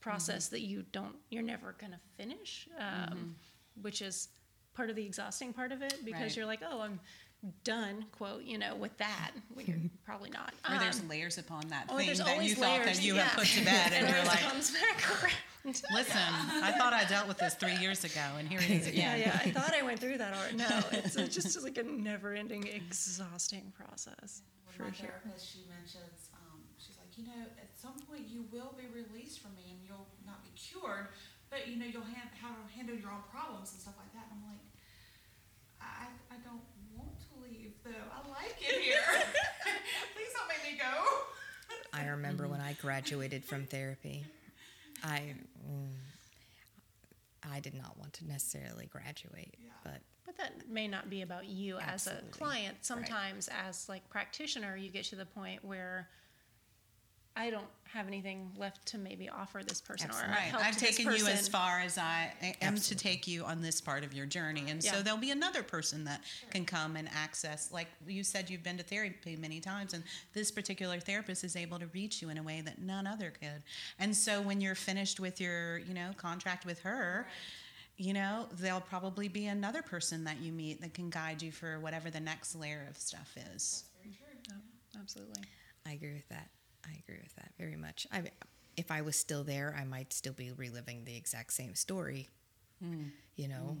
process 0.00 0.48
that 0.48 0.60
you 0.60 0.84
don't 0.92 1.16
you're 1.30 1.42
never 1.42 1.74
going 1.78 1.92
to 1.92 1.98
finish 2.16 2.68
um, 2.78 3.34
which 3.82 4.02
is 4.02 4.28
part 4.74 4.90
of 4.90 4.96
the 4.96 5.04
exhausting 5.04 5.52
part 5.52 5.72
of 5.72 5.82
it 5.82 5.94
because 6.04 6.22
Right. 6.22 6.36
you're 6.36 6.46
like 6.46 6.60
oh 6.68 6.80
i'm 6.80 7.00
done 7.64 8.04
quote 8.12 8.42
you 8.42 8.58
know 8.58 8.74
with 8.74 8.96
that 8.98 9.30
when 9.54 9.66
you're 9.66 9.78
probably 10.04 10.30
not 10.30 10.52
Or 10.70 10.78
there's 10.78 11.00
Um, 11.00 11.08
layers 11.08 11.38
upon 11.38 11.68
that 11.68 11.88
thing 11.88 12.06
there's 12.06 12.18
that 12.18 12.26
you 12.28 12.32
always 12.32 12.54
thought 12.54 12.80
layers, 12.84 12.98
that 12.98 13.04
you 13.04 13.14
yeah. 13.14 13.22
have 13.24 13.38
put 13.38 13.46
to 13.48 13.64
bed, 13.64 13.92
and, 13.92 14.06
and 14.06 14.08
you're 14.08 14.24
it 14.24 14.26
like, 14.26 14.40
comes 14.40 14.70
back 14.72 15.22
around 15.22 15.32
listen, 15.92 16.22
I 16.62 16.72
thought 16.78 16.92
I 16.92 17.04
dealt 17.04 17.26
with 17.26 17.38
this 17.38 17.54
three 17.54 17.74
years 17.76 18.04
ago, 18.04 18.22
and 18.38 18.46
here 18.48 18.60
it 18.60 18.70
is 18.70 18.86
yeah 18.92 19.14
again. 19.14 19.20
yeah 19.20 19.40
i 19.44 19.50
thought 19.50 19.74
i 19.74 19.82
went 19.82 19.98
through 20.00 20.18
that 20.18 20.32
already 20.34 20.56
no 20.56 20.68
it's, 20.92 21.16
it's 21.16 21.34
just 21.34 21.62
like 21.62 21.76
a 21.78 21.82
never-ending 21.82 22.66
exhausting 22.68 23.72
process 23.76 24.42
With 24.66 24.76
for 24.76 24.82
my 24.84 24.92
sure 24.92 25.06
therapist, 25.22 25.52
she 25.52 25.60
mentions, 25.68 26.30
um, 26.34 26.60
she's 26.78 26.96
like, 26.98 27.10
you 27.18 27.24
know, 27.26 27.42
at 27.58 27.70
some 27.78 27.94
point 28.08 28.26
you 28.28 28.44
will 28.52 28.74
be 28.78 28.86
released 28.94 29.40
from 29.40 29.54
me 29.56 29.64
and 29.70 29.78
you'll 29.86 30.06
not 30.24 30.42
be 30.42 30.50
cured, 30.56 31.08
but 31.50 31.68
you 31.68 31.76
know, 31.76 31.86
you'll 31.86 32.02
have 32.02 32.30
how 32.40 32.50
to 32.50 32.62
handle 32.74 32.94
your 32.96 33.10
own 33.10 33.22
problems 33.30 33.72
and 33.72 33.80
stuff 33.80 33.94
like 33.98 34.12
that. 34.14 34.26
And 34.30 34.40
I'm 34.42 34.46
like, 34.50 34.64
I, 35.80 36.06
I 36.34 36.36
don't 36.44 36.62
want 36.96 37.14
to 37.20 37.32
leave 37.42 37.72
though. 37.84 37.90
I 38.12 38.28
like 38.28 38.56
it 38.60 38.80
here. 38.82 39.02
Please 40.14 40.32
don't 40.34 40.48
make 40.48 40.62
me 40.72 40.78
go. 40.78 40.92
I 41.92 42.06
remember 42.08 42.46
when 42.48 42.60
I 42.60 42.74
graduated 42.74 43.44
from 43.44 43.64
therapy, 43.70 44.24
I 45.04 45.34
mm, 45.66 45.92
I 47.48 47.60
did 47.60 47.74
not 47.74 47.96
want 47.98 48.12
to 48.14 48.26
necessarily 48.26 48.86
graduate, 48.86 49.54
Yeah. 49.58 49.70
but 49.84 50.00
But 50.24 50.36
that 50.38 50.68
may 50.68 50.88
not 50.88 51.08
be 51.08 51.22
about 51.22 51.46
you 51.46 51.78
as 51.78 52.06
a 52.06 52.20
client. 52.30 52.78
Sometimes 52.82 53.48
as 53.66 53.88
like 53.88 54.08
practitioner, 54.10 54.76
you 54.76 54.90
get 54.90 55.04
to 55.06 55.16
the 55.16 55.26
point 55.26 55.64
where 55.64 56.08
I 57.36 57.50
don't 57.50 57.66
have 57.92 58.08
anything 58.08 58.50
left 58.56 58.84
to 58.86 58.98
maybe 58.98 59.28
offer 59.28 59.62
this 59.62 59.80
person 59.80 60.08
or 60.08 60.12
Absolutely. 60.12 60.34
Right. 60.34 60.50
help 60.50 60.64
I've 60.64 60.78
this 60.78 60.96
taken 60.96 61.12
you 61.12 61.26
as 61.26 61.48
far 61.48 61.80
as 61.80 61.98
I 61.98 62.32
am 62.60 62.76
to 62.76 62.94
take 62.94 63.26
you 63.26 63.44
on 63.44 63.60
this 63.62 63.80
part 63.80 64.04
of 64.04 64.12
your 64.12 64.26
journey. 64.26 64.64
And 64.68 64.82
so 64.82 65.02
there'll 65.02 65.18
be 65.18 65.30
another 65.30 65.62
person 65.62 66.04
that 66.04 66.22
can 66.50 66.64
come 66.64 66.96
and 66.96 67.08
access, 67.14 67.70
like 67.72 67.88
you 68.06 68.24
said, 68.24 68.50
you've 68.50 68.62
been 68.62 68.78
to 68.78 68.82
therapy 68.82 69.36
many 69.36 69.60
times, 69.60 69.94
and 69.94 70.02
this 70.32 70.50
particular 70.50 70.98
therapist 70.98 71.44
is 71.44 71.56
able 71.56 71.78
to 71.78 71.86
reach 71.88 72.20
you 72.22 72.30
in 72.30 72.38
a 72.38 72.42
way 72.42 72.62
that 72.62 72.80
none 72.80 73.06
other 73.06 73.30
could. 73.30 73.62
And 73.98 74.16
so 74.16 74.40
when 74.40 74.60
you're 74.60 74.74
finished 74.74 75.20
with 75.20 75.40
your, 75.40 75.78
you 75.78 75.94
know, 75.94 76.10
contract 76.16 76.66
with 76.66 76.80
her, 76.80 77.26
you 77.98 78.12
know, 78.12 78.46
there'll 78.52 78.80
probably 78.80 79.28
be 79.28 79.46
another 79.46 79.82
person 79.82 80.24
that 80.24 80.40
you 80.40 80.52
meet 80.52 80.80
that 80.80 80.92
can 80.92 81.08
guide 81.08 81.40
you 81.40 81.52
for 81.52 81.78
whatever 81.80 82.10
the 82.10 82.20
next 82.20 82.54
layer 82.54 82.86
of 82.90 82.96
stuff 82.96 83.34
is. 83.54 83.84
Very 84.02 84.36
true. 84.46 84.56
Oh, 84.96 85.00
absolutely. 85.00 85.42
I 85.86 85.92
agree 85.92 86.14
with 86.14 86.28
that. 86.28 86.48
I 86.86 87.02
agree 87.06 87.20
with 87.22 87.34
that 87.36 87.52
very 87.58 87.76
much. 87.76 88.06
I, 88.12 88.22
if 88.76 88.90
I 88.90 89.02
was 89.02 89.16
still 89.16 89.44
there, 89.44 89.76
I 89.78 89.84
might 89.84 90.12
still 90.12 90.32
be 90.32 90.52
reliving 90.52 91.04
the 91.04 91.16
exact 91.16 91.52
same 91.52 91.74
story. 91.74 92.28
You 93.36 93.48
know, 93.48 93.76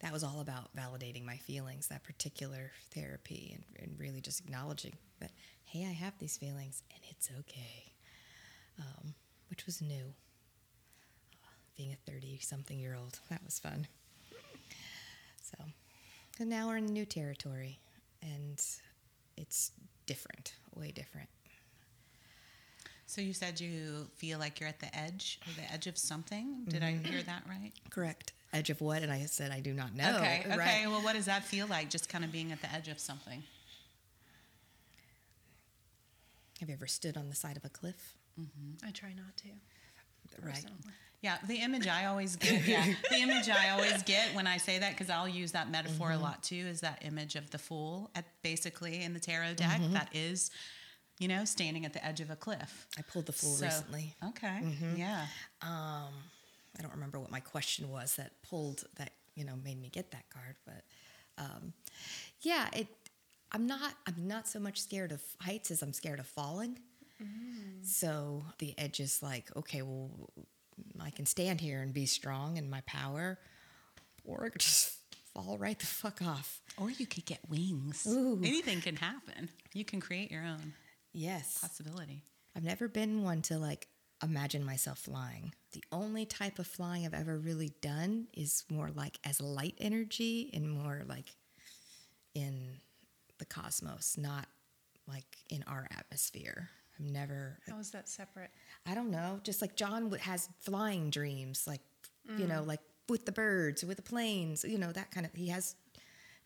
that 0.00 0.12
was 0.12 0.24
all 0.24 0.40
about 0.40 0.74
validating 0.76 1.24
my 1.24 1.36
feelings. 1.36 1.88
That 1.88 2.02
particular 2.02 2.72
therapy, 2.94 3.54
and, 3.54 3.64
and 3.82 4.00
really 4.00 4.20
just 4.20 4.40
acknowledging 4.40 4.96
that, 5.20 5.30
hey, 5.64 5.86
I 5.86 5.92
have 5.92 6.18
these 6.18 6.36
feelings, 6.36 6.82
and 6.92 7.00
it's 7.10 7.30
okay. 7.40 7.92
Um, 8.78 9.14
which 9.50 9.66
was 9.66 9.80
new. 9.80 10.14
Uh, 11.44 11.48
being 11.76 11.92
a 11.92 12.10
thirty-something 12.10 12.78
year 12.78 12.96
old, 13.00 13.20
that 13.30 13.44
was 13.44 13.58
fun. 13.58 13.86
So, 15.42 15.56
and 16.40 16.50
now 16.50 16.68
we're 16.68 16.78
in 16.78 16.86
new 16.86 17.04
territory, 17.04 17.78
and 18.22 18.60
it's 19.36 19.72
different, 20.06 20.54
way 20.74 20.90
different. 20.90 21.28
So 23.06 23.20
you 23.20 23.32
said 23.32 23.60
you 23.60 24.08
feel 24.16 24.38
like 24.38 24.60
you're 24.60 24.68
at 24.68 24.80
the 24.80 24.94
edge, 24.96 25.38
or 25.46 25.60
the 25.60 25.72
edge 25.72 25.86
of 25.86 25.98
something. 25.98 26.64
Did 26.68 26.82
I 26.82 26.92
mm-hmm. 26.92 27.04
hear 27.04 27.22
that 27.22 27.42
right? 27.48 27.72
Correct. 27.90 28.32
Edge 28.52 28.70
of 28.70 28.80
what? 28.80 29.02
And 29.02 29.12
I 29.12 29.24
said 29.26 29.50
I 29.50 29.60
do 29.60 29.72
not 29.72 29.94
know. 29.94 30.16
Okay. 30.16 30.44
Okay. 30.46 30.56
Right. 30.56 30.84
Well, 30.86 31.02
what 31.02 31.14
does 31.14 31.26
that 31.26 31.44
feel 31.44 31.66
like? 31.66 31.90
Just 31.90 32.08
kind 32.08 32.24
of 32.24 32.32
being 32.32 32.52
at 32.52 32.60
the 32.62 32.72
edge 32.72 32.88
of 32.88 32.98
something. 32.98 33.42
Have 36.60 36.68
you 36.68 36.74
ever 36.74 36.86
stood 36.86 37.16
on 37.16 37.28
the 37.28 37.34
side 37.34 37.56
of 37.56 37.64
a 37.64 37.68
cliff? 37.68 38.14
Mm-hmm. 38.40 38.86
I 38.86 38.90
try 38.90 39.10
not 39.10 39.36
to. 39.38 39.48
Right. 40.42 40.54
personally. 40.54 40.78
Yeah, 41.20 41.38
the 41.46 41.56
image 41.56 41.86
I 41.86 42.06
always 42.06 42.36
get. 42.36 42.66
Yeah, 42.66 42.84
the 43.10 43.16
image 43.16 43.48
I 43.48 43.70
always 43.70 44.02
get 44.02 44.34
when 44.34 44.46
I 44.46 44.58
say 44.58 44.78
that 44.78 44.90
because 44.90 45.08
I'll 45.08 45.28
use 45.28 45.52
that 45.52 45.70
metaphor 45.70 46.10
a 46.10 46.14
mm-hmm. 46.14 46.22
lot 46.22 46.42
too. 46.42 46.56
Is 46.56 46.80
that 46.82 47.02
image 47.02 47.34
of 47.34 47.50
the 47.50 47.58
fool 47.58 48.10
at 48.14 48.26
basically 48.42 49.02
in 49.02 49.14
the 49.14 49.20
tarot 49.20 49.54
deck 49.54 49.80
that 49.92 50.10
is, 50.12 50.50
you 51.18 51.28
know, 51.28 51.44
standing 51.44 51.84
at 51.84 51.92
the 51.92 52.04
edge 52.04 52.20
of 52.20 52.30
a 52.30 52.36
cliff. 52.36 52.86
I 52.98 53.02
pulled 53.02 53.26
the 53.26 53.32
fool 53.32 53.54
So- 53.54 53.66
recently. 53.66 54.14
Okay. 54.30 54.60
Yeah. 54.96 55.26
Um, 55.62 56.12
I 56.78 56.82
don't 56.82 56.92
remember 56.92 57.20
what 57.20 57.30
my 57.30 57.40
question 57.40 57.88
was 57.90 58.16
that 58.16 58.32
pulled 58.48 58.84
that 58.96 59.12
you 59.36 59.44
know 59.44 59.52
made 59.64 59.80
me 59.80 59.88
get 59.90 60.10
that 60.10 60.28
card, 60.30 60.56
but 60.66 60.84
um, 61.38 61.72
yeah, 62.42 62.68
it. 62.72 62.88
I'm 63.52 63.66
not. 63.68 63.94
I'm 64.08 64.26
not 64.26 64.48
so 64.48 64.58
much 64.58 64.80
scared 64.80 65.12
of 65.12 65.22
heights 65.40 65.70
as 65.70 65.82
I'm 65.82 65.92
scared 65.92 66.18
of 66.18 66.26
falling. 66.26 66.78
So 67.82 68.44
the 68.58 68.74
edge 68.78 69.00
is 69.00 69.22
like, 69.22 69.44
okay, 69.56 69.82
well, 69.82 70.10
I 71.00 71.10
can 71.10 71.26
stand 71.26 71.60
here 71.60 71.80
and 71.80 71.92
be 71.92 72.06
strong 72.06 72.56
in 72.56 72.68
my 72.68 72.80
power, 72.86 73.38
or 74.24 74.50
just 74.58 74.92
fall 75.34 75.56
right 75.58 75.78
the 75.78 75.86
fuck 75.86 76.20
off. 76.22 76.60
Or 76.76 76.90
you 76.90 77.06
could 77.06 77.24
get 77.24 77.38
wings. 77.48 78.06
Ooh. 78.08 78.38
Anything 78.42 78.80
can 78.80 78.96
happen. 78.96 79.48
You 79.72 79.84
can 79.84 80.00
create 80.00 80.30
your 80.30 80.42
own 80.42 80.72
Yes. 81.14 81.58
possibility. 81.60 82.24
I've 82.56 82.64
never 82.64 82.88
been 82.88 83.22
one 83.22 83.40
to 83.42 83.58
like 83.58 83.88
imagine 84.22 84.64
myself 84.64 84.98
flying. 84.98 85.54
The 85.72 85.84
only 85.92 86.26
type 86.26 86.58
of 86.58 86.66
flying 86.66 87.06
I've 87.06 87.14
ever 87.14 87.38
really 87.38 87.72
done 87.80 88.26
is 88.34 88.64
more 88.70 88.90
like 88.94 89.18
as 89.24 89.40
light 89.40 89.74
energy 89.78 90.50
and 90.52 90.70
more 90.70 91.02
like 91.06 91.34
in 92.34 92.78
the 93.38 93.44
cosmos, 93.44 94.16
not 94.18 94.46
like 95.08 95.38
in 95.50 95.64
our 95.66 95.86
atmosphere. 95.96 96.68
I've 96.98 97.06
never, 97.06 97.58
How 97.68 97.78
is 97.78 97.90
that 97.90 98.08
separate? 98.08 98.50
I 98.86 98.94
don't 98.94 99.10
know, 99.10 99.40
just 99.42 99.60
like 99.60 99.76
John 99.76 100.12
has 100.20 100.48
flying 100.60 101.10
dreams, 101.10 101.64
like, 101.66 101.80
you 102.38 102.46
know, 102.46 102.62
mm. 102.62 102.66
like 102.66 102.80
with 103.08 103.26
the 103.26 103.32
birds, 103.32 103.84
with 103.84 103.96
the 103.96 104.02
planes, 104.02 104.64
you 104.64 104.78
know, 104.78 104.92
that 104.92 105.10
kind 105.10 105.26
of, 105.26 105.32
he 105.34 105.48
has 105.48 105.74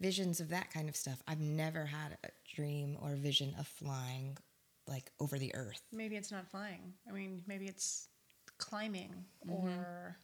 visions 0.00 0.40
of 0.40 0.48
that 0.48 0.72
kind 0.72 0.88
of 0.88 0.96
stuff. 0.96 1.22
I've 1.28 1.40
never 1.40 1.84
had 1.84 2.16
a 2.25 2.28
dream 2.54 2.96
or 3.02 3.14
vision 3.14 3.54
of 3.58 3.66
flying 3.66 4.38
like 4.88 5.11
over 5.21 5.38
the 5.38 5.54
earth. 5.54 5.80
Maybe 5.92 6.16
it's 6.16 6.33
not 6.33 6.49
flying. 6.50 6.95
I 7.09 7.12
mean, 7.12 7.42
maybe 7.47 7.66
it's 7.66 8.09
climbing 8.59 9.12
or 9.49 10.16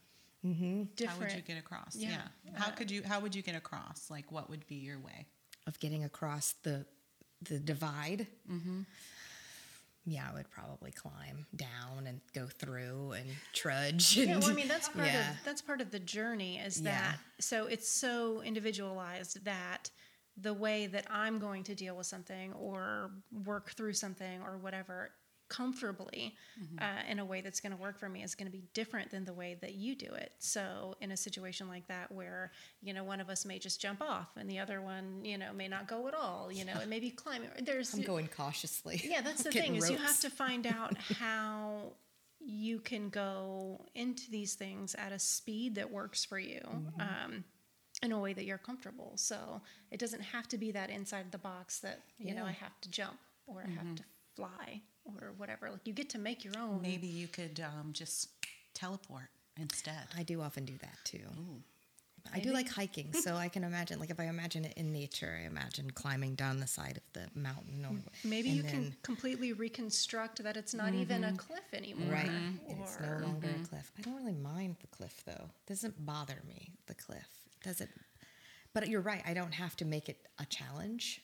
Mm-hmm. 0.45 0.83
different. 0.95 1.09
How 1.21 1.27
would 1.27 1.35
you 1.35 1.41
get 1.41 1.57
across? 1.57 1.95
Yeah. 1.95 2.21
Yeah. 2.43 2.51
How 2.55 2.67
Uh, 2.67 2.71
could 2.71 2.91
you? 2.91 3.01
How 3.03 3.19
would 3.19 3.33
you 3.33 3.41
get 3.41 3.55
across? 3.55 4.11
Like, 4.11 4.31
what 4.31 4.49
would 4.49 4.67
be 4.67 4.75
your 4.75 4.99
way? 4.99 5.25
of 5.67 5.79
getting 5.79 6.03
across 6.03 6.53
the 6.61 6.85
the 7.41 7.57
divide. 7.59 8.27
Mm-hmm. 8.51 8.81
Yeah, 10.05 10.27
I 10.29 10.33
would 10.35 10.51
probably 10.51 10.91
climb 10.91 11.47
down 11.55 12.05
and 12.05 12.21
go 12.35 12.45
through 12.45 13.13
and 13.13 13.25
trudge. 13.53 14.17
And, 14.19 14.29
Yeah, 14.29 14.37
well, 14.37 14.51
I 14.51 14.53
mean 14.53 14.67
that's 14.67 14.87
part 14.95 15.07
yeah. 15.07 15.31
of 15.31 15.37
that's 15.43 15.63
part 15.63 15.81
of 15.81 15.89
the 15.89 15.97
journey. 15.99 16.59
Is 16.59 16.79
Yeah. 16.79 16.91
that 16.91 17.17
so? 17.39 17.65
It's 17.65 17.89
so 17.89 18.41
individualized 18.43 19.43
that 19.45 19.89
the 20.37 20.53
way 20.53 20.87
that 20.87 21.05
I'm 21.09 21.39
going 21.39 21.63
to 21.63 21.75
deal 21.75 21.95
with 21.95 22.07
something 22.07 22.53
or 22.53 23.11
work 23.45 23.71
through 23.71 23.93
something 23.93 24.41
or 24.41 24.57
whatever 24.57 25.11
comfortably 25.47 26.35
uh, 26.79 26.85
in 27.09 27.19
a 27.19 27.25
way 27.25 27.41
that's 27.41 27.59
going 27.59 27.71
to 27.71 27.77
work 27.77 27.99
for 27.99 28.09
me 28.09 28.23
is 28.23 28.35
going 28.35 28.47
to 28.47 28.51
be 28.51 28.63
different 28.73 29.11
than 29.11 29.25
the 29.25 29.33
way 29.33 29.57
that 29.61 29.75
you 29.75 29.95
do 29.95 30.07
it. 30.07 30.31
So, 30.39 30.95
in 31.01 31.11
a 31.11 31.17
situation 31.17 31.67
like 31.67 31.87
that, 31.87 32.11
where 32.11 32.51
you 32.81 32.93
know 32.93 33.03
one 33.03 33.21
of 33.21 33.29
us 33.29 33.45
may 33.45 33.59
just 33.59 33.79
jump 33.79 34.01
off 34.01 34.29
and 34.37 34.49
the 34.49 34.59
other 34.59 34.81
one, 34.81 35.23
you 35.23 35.37
know, 35.37 35.53
may 35.53 35.67
not 35.67 35.87
go 35.87 36.07
at 36.07 36.13
all, 36.13 36.51
you 36.51 36.65
know, 36.65 36.73
it 36.81 36.89
may 36.89 36.99
be 36.99 37.09
climbing. 37.09 37.49
There's 37.61 37.93
I'm 37.93 38.01
going 38.01 38.27
cautiously. 38.27 39.01
yeah, 39.03 39.21
that's 39.21 39.43
the 39.43 39.51
thing 39.51 39.75
is 39.75 39.89
you 39.89 39.97
have 39.97 40.19
to 40.21 40.29
find 40.29 40.65
out 40.67 40.97
how 41.19 41.93
you 42.39 42.79
can 42.79 43.09
go 43.09 43.85
into 43.95 44.29
these 44.29 44.53
things 44.55 44.95
at 44.95 45.11
a 45.11 45.19
speed 45.19 45.75
that 45.75 45.91
works 45.91 46.23
for 46.25 46.39
you. 46.39 46.61
Mm-hmm. 46.63 47.01
Um, 47.01 47.43
in 48.05 48.11
a 48.11 48.19
way 48.19 48.33
that 48.33 48.45
you're 48.45 48.57
comfortable. 48.57 49.13
So 49.15 49.61
it 49.91 49.99
doesn't 49.99 50.21
have 50.21 50.47
to 50.49 50.57
be 50.57 50.71
that 50.71 50.89
inside 50.89 51.31
the 51.31 51.37
box 51.37 51.79
that, 51.79 52.01
you 52.17 52.33
know, 52.33 52.45
I 52.45 52.51
have 52.51 52.79
to 52.81 52.89
jump 52.89 53.17
or 53.47 53.63
I 53.65 53.69
have 53.71 53.83
mm-hmm. 53.83 53.95
to 53.95 54.03
fly 54.35 54.81
or 55.03 55.33
whatever. 55.37 55.69
Like 55.69 55.85
you 55.85 55.93
get 55.93 56.09
to 56.11 56.17
make 56.17 56.43
your 56.43 56.53
own. 56.57 56.81
Maybe 56.81 57.07
you 57.07 57.27
could 57.27 57.59
um, 57.59 57.91
just 57.91 58.29
teleport 58.73 59.29
instead. 59.59 60.07
I 60.17 60.23
do 60.23 60.41
often 60.41 60.65
do 60.65 60.77
that 60.81 60.97
too. 61.03 61.19
I 62.33 62.39
do 62.39 62.51
like 62.51 62.69
hiking, 62.69 63.13
so 63.13 63.35
I 63.35 63.47
can 63.49 63.63
imagine, 63.63 63.99
like, 63.99 64.09
if 64.09 64.19
I 64.19 64.25
imagine 64.25 64.65
it 64.65 64.73
in 64.77 64.91
nature, 64.91 65.37
I 65.39 65.45
imagine 65.45 65.91
climbing 65.91 66.35
down 66.35 66.59
the 66.59 66.67
side 66.67 66.97
of 66.97 67.03
the 67.13 67.39
mountain, 67.39 67.85
or 67.85 67.95
Maybe 68.27 68.49
and 68.49 68.57
you 68.57 68.63
can 68.63 68.95
completely 69.03 69.53
reconstruct 69.53 70.43
that 70.43 70.57
it's 70.57 70.73
not 70.73 70.93
even 70.93 71.23
a 71.23 71.27
mm-hmm. 71.27 71.35
cliff 71.35 71.73
anymore. 71.73 72.13
right, 72.13 72.25
and 72.25 72.59
it's 72.67 72.99
no 72.99 73.07
Or 73.07 73.19
longer 73.19 73.47
a 73.47 73.51
mm-hmm. 73.51 73.63
cliff. 73.65 73.91
I 73.97 74.01
don't 74.01 74.15
really 74.15 74.33
mind 74.33 74.77
the 74.81 74.87
cliff 74.87 75.21
though; 75.25 75.33
it 75.33 75.67
doesn't 75.67 76.05
bother 76.05 76.41
me. 76.47 76.71
The 76.87 76.95
cliff 76.95 77.44
doesn't. 77.65 77.89
But 78.73 78.87
you're 78.87 79.01
right. 79.01 79.21
I 79.25 79.33
don't 79.33 79.53
have 79.53 79.75
to 79.77 79.85
make 79.85 80.07
it 80.09 80.17
a 80.39 80.45
challenge. 80.45 81.21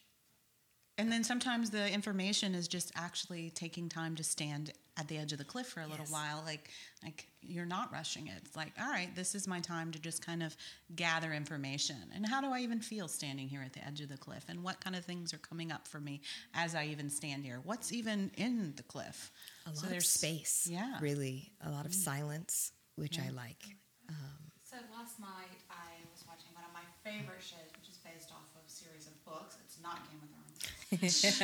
And 0.97 1.11
then 1.11 1.23
sometimes 1.23 1.69
the 1.69 1.91
information 1.91 2.53
is 2.53 2.67
just 2.67 2.91
actually 2.95 3.49
taking 3.51 3.89
time 3.89 4.15
to 4.15 4.23
stand 4.23 4.73
at 4.97 5.07
the 5.07 5.17
edge 5.17 5.31
of 5.31 5.37
the 5.37 5.45
cliff 5.45 5.67
for 5.67 5.79
a 5.81 5.87
little 5.87 6.05
Yes. 6.05 6.11
while. 6.11 6.43
Like, 6.45 6.69
like 7.03 7.27
you're 7.41 7.65
not 7.65 7.91
rushing 7.91 8.27
it. 8.27 8.41
It's 8.45 8.55
like, 8.55 8.73
all 8.79 8.89
right, 8.89 9.13
this 9.15 9.33
is 9.33 9.47
my 9.47 9.59
time 9.61 9.91
to 9.93 9.99
just 9.99 10.23
kind 10.23 10.43
of 10.43 10.55
gather 10.95 11.33
information. 11.33 11.95
And 12.13 12.25
how 12.27 12.41
do 12.41 12.47
I 12.51 12.59
even 12.59 12.81
feel 12.81 13.07
standing 13.07 13.47
here 13.47 13.63
at 13.63 13.73
the 13.73 13.83
edge 13.85 14.01
of 14.01 14.09
the 14.09 14.17
cliff? 14.17 14.45
And 14.49 14.63
what 14.63 14.79
kind 14.83 14.95
of 14.95 15.05
things 15.05 15.33
are 15.33 15.37
coming 15.39 15.71
up 15.71 15.87
for 15.87 15.99
me 15.99 16.21
as 16.53 16.75
I 16.75 16.85
even 16.85 17.09
stand 17.09 17.43
here? 17.45 17.61
What's 17.63 17.91
even 17.93 18.31
in 18.37 18.73
the 18.75 18.83
cliff? 18.83 19.31
A 19.65 19.69
lot 19.69 19.77
So 19.77 19.83
of 19.85 19.89
there's- 19.89 20.09
space. 20.09 20.67
Yeah. 20.69 20.99
really, 20.99 21.51
a 21.61 21.69
lot 21.71 21.85
of 21.85 21.93
mm. 21.93 22.03
silence, 22.03 22.73
which 22.95 23.17
I 23.17 23.29
like. 23.29 23.63
Um, 24.09 24.51
so 24.69 24.75
last 24.95 25.19
night 25.19 25.59
I 25.69 26.03
was 26.11 26.23
watching 26.27 26.53
one 26.53 26.63
of 26.65 26.73
my 26.73 26.83
favorite 27.03 27.41
shows, 27.41 27.69
which 27.77 27.89
is 27.89 27.97
based 28.01 28.31
off 28.31 28.47
of 28.55 28.61
a 28.65 28.71
series 28.71 29.07
of 29.07 29.15
books. 29.25 29.57
It's 29.65 29.77
not 29.81 29.99
Game 30.09 30.21
of 30.21 30.29
Thrones. 30.29 30.61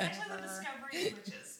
Actually, 0.00 0.34
The. 0.34 0.42
Discovery 0.42 1.06
of 1.08 1.14
Witches. 1.22 1.58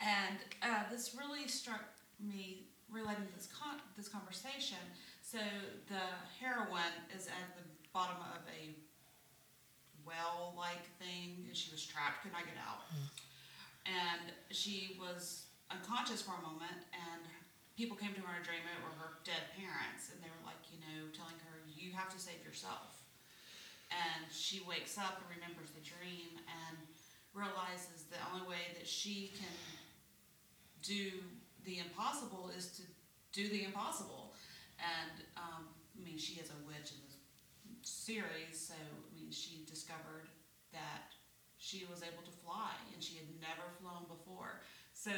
And 0.00 0.36
uh, 0.62 0.84
this 0.90 1.16
really 1.18 1.48
struck 1.48 1.82
me 2.20 2.68
relating 2.90 3.26
to 3.26 3.34
this 3.34 3.48
con- 3.50 3.80
this 3.96 4.08
conversation. 4.08 4.78
So 5.22 5.38
the 5.88 6.04
heroine 6.38 6.94
is 7.16 7.26
at 7.26 7.56
the 7.56 7.64
bottom 7.92 8.20
of 8.20 8.44
a 8.46 8.76
well-like 10.04 10.84
thing, 11.00 11.48
and 11.48 11.56
she 11.56 11.72
was 11.72 11.80
trapped, 11.84 12.22
could 12.22 12.32
not 12.36 12.44
get 12.44 12.60
out. 12.60 12.84
And 13.88 14.32
she 14.52 14.96
was 15.00 15.48
unconscious 15.72 16.20
for 16.20 16.36
a 16.36 16.42
moment, 16.44 16.84
and 16.92 17.24
people 17.76 17.96
came 17.96 18.12
to 18.12 18.20
her 18.20 18.36
in 18.36 18.42
a 18.42 18.44
dream. 18.44 18.60
It 18.68 18.80
were 18.84 18.92
her 19.00 19.20
dead 19.24 19.48
parents, 19.56 20.12
and 20.12 20.20
they 20.20 20.28
were 20.28 20.44
like, 20.44 20.60
you 20.68 20.78
know, 20.84 21.08
telling 21.16 21.36
her, 21.48 21.53
"You 21.84 21.92
have 21.92 22.08
to 22.12 22.18
save 22.18 22.40
yourself." 22.44 23.04
And 23.92 24.32
she 24.32 24.64
wakes 24.66 24.96
up 24.96 25.20
and 25.20 25.26
remembers 25.36 25.70
the 25.70 25.84
dream 25.84 26.40
and 26.48 26.76
realizes 27.34 28.08
the 28.10 28.18
only 28.32 28.48
way 28.48 28.72
that 28.78 28.86
she 28.86 29.32
can 29.36 29.54
do 30.82 31.20
the 31.64 31.78
impossible 31.78 32.50
is 32.56 32.68
to 32.78 32.82
do 33.32 33.48
the 33.48 33.64
impossible. 33.64 34.34
And 34.78 35.24
um, 35.36 35.68
I 35.98 36.04
mean, 36.04 36.18
she 36.18 36.40
is 36.40 36.50
a 36.50 36.58
witch 36.66 36.92
in 36.92 36.98
this 37.04 37.16
series, 37.82 38.58
so 38.58 38.74
I 38.74 39.10
mean, 39.14 39.30
she 39.30 39.64
discovered 39.68 40.28
that 40.72 41.12
she 41.58 41.86
was 41.90 42.02
able 42.02 42.22
to 42.22 42.34
fly, 42.44 42.76
and 42.92 43.02
she 43.02 43.16
had 43.16 43.28
never 43.40 43.66
flown 43.80 44.04
before. 44.08 44.60
So 44.92 45.12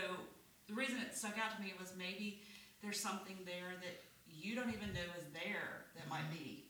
the 0.68 0.74
reason 0.74 0.98
it 0.98 1.16
stuck 1.16 1.38
out 1.38 1.57
to 1.57 1.62
me 1.62 1.72
was 1.79 1.92
maybe 1.98 2.42
there's 2.83 3.00
something 3.00 3.37
there 3.44 3.74
that 3.81 4.06
you 4.38 4.55
don't 4.55 4.68
even 4.68 4.92
know 4.92 5.09
is 5.16 5.25
there 5.33 5.88
that 5.96 6.09
might 6.09 6.29
be 6.31 6.64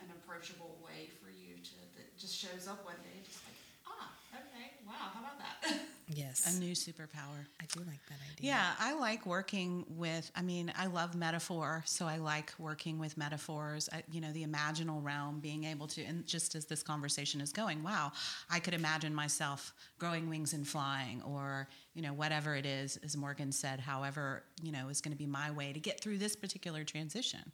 an 0.00 0.06
approachable 0.18 0.78
way 0.84 1.08
for 1.22 1.30
you 1.30 1.56
to 1.62 1.74
that 1.96 2.18
just 2.18 2.34
shows 2.34 2.66
up 2.68 2.84
one 2.84 2.98
day, 3.02 3.22
just 3.24 3.38
like 3.46 3.58
ah, 3.86 4.10
okay, 4.34 4.74
wow, 4.86 5.10
how 5.14 5.20
about 5.20 5.38
that? 5.38 5.78
Yes, 6.14 6.56
A 6.56 6.60
new 6.60 6.72
superpower. 6.72 7.46
I 7.60 7.64
do 7.72 7.80
like 7.80 8.00
that 8.08 8.18
idea. 8.32 8.50
Yeah, 8.50 8.70
I 8.78 8.94
like 8.94 9.24
working 9.26 9.84
with. 9.88 10.30
I 10.36 10.42
mean, 10.42 10.72
I 10.76 10.86
love 10.86 11.14
metaphor, 11.14 11.82
so 11.86 12.06
I 12.06 12.16
like 12.16 12.52
working 12.58 12.98
with 12.98 13.16
metaphors. 13.16 13.88
I, 13.92 14.02
you 14.10 14.20
know, 14.20 14.32
the 14.32 14.44
imaginal 14.44 15.02
realm, 15.02 15.40
being 15.40 15.64
able 15.64 15.86
to, 15.88 16.02
and 16.02 16.26
just 16.26 16.54
as 16.54 16.66
this 16.66 16.82
conversation 16.82 17.40
is 17.40 17.52
going, 17.52 17.82
wow, 17.82 18.12
I 18.50 18.58
could 18.60 18.74
imagine 18.74 19.14
myself 19.14 19.72
growing 19.98 20.28
wings 20.28 20.52
and 20.52 20.66
flying, 20.66 21.22
or 21.22 21.68
you 21.94 22.02
know, 22.02 22.12
whatever 22.12 22.54
it 22.54 22.66
is, 22.66 22.98
as 23.04 23.16
Morgan 23.16 23.52
said, 23.52 23.80
however, 23.80 24.44
you 24.62 24.72
know, 24.72 24.88
is 24.88 25.00
going 25.00 25.12
to 25.12 25.18
be 25.18 25.26
my 25.26 25.50
way 25.50 25.72
to 25.72 25.80
get 25.80 26.00
through 26.00 26.18
this 26.18 26.34
particular 26.36 26.84
transition. 26.84 27.52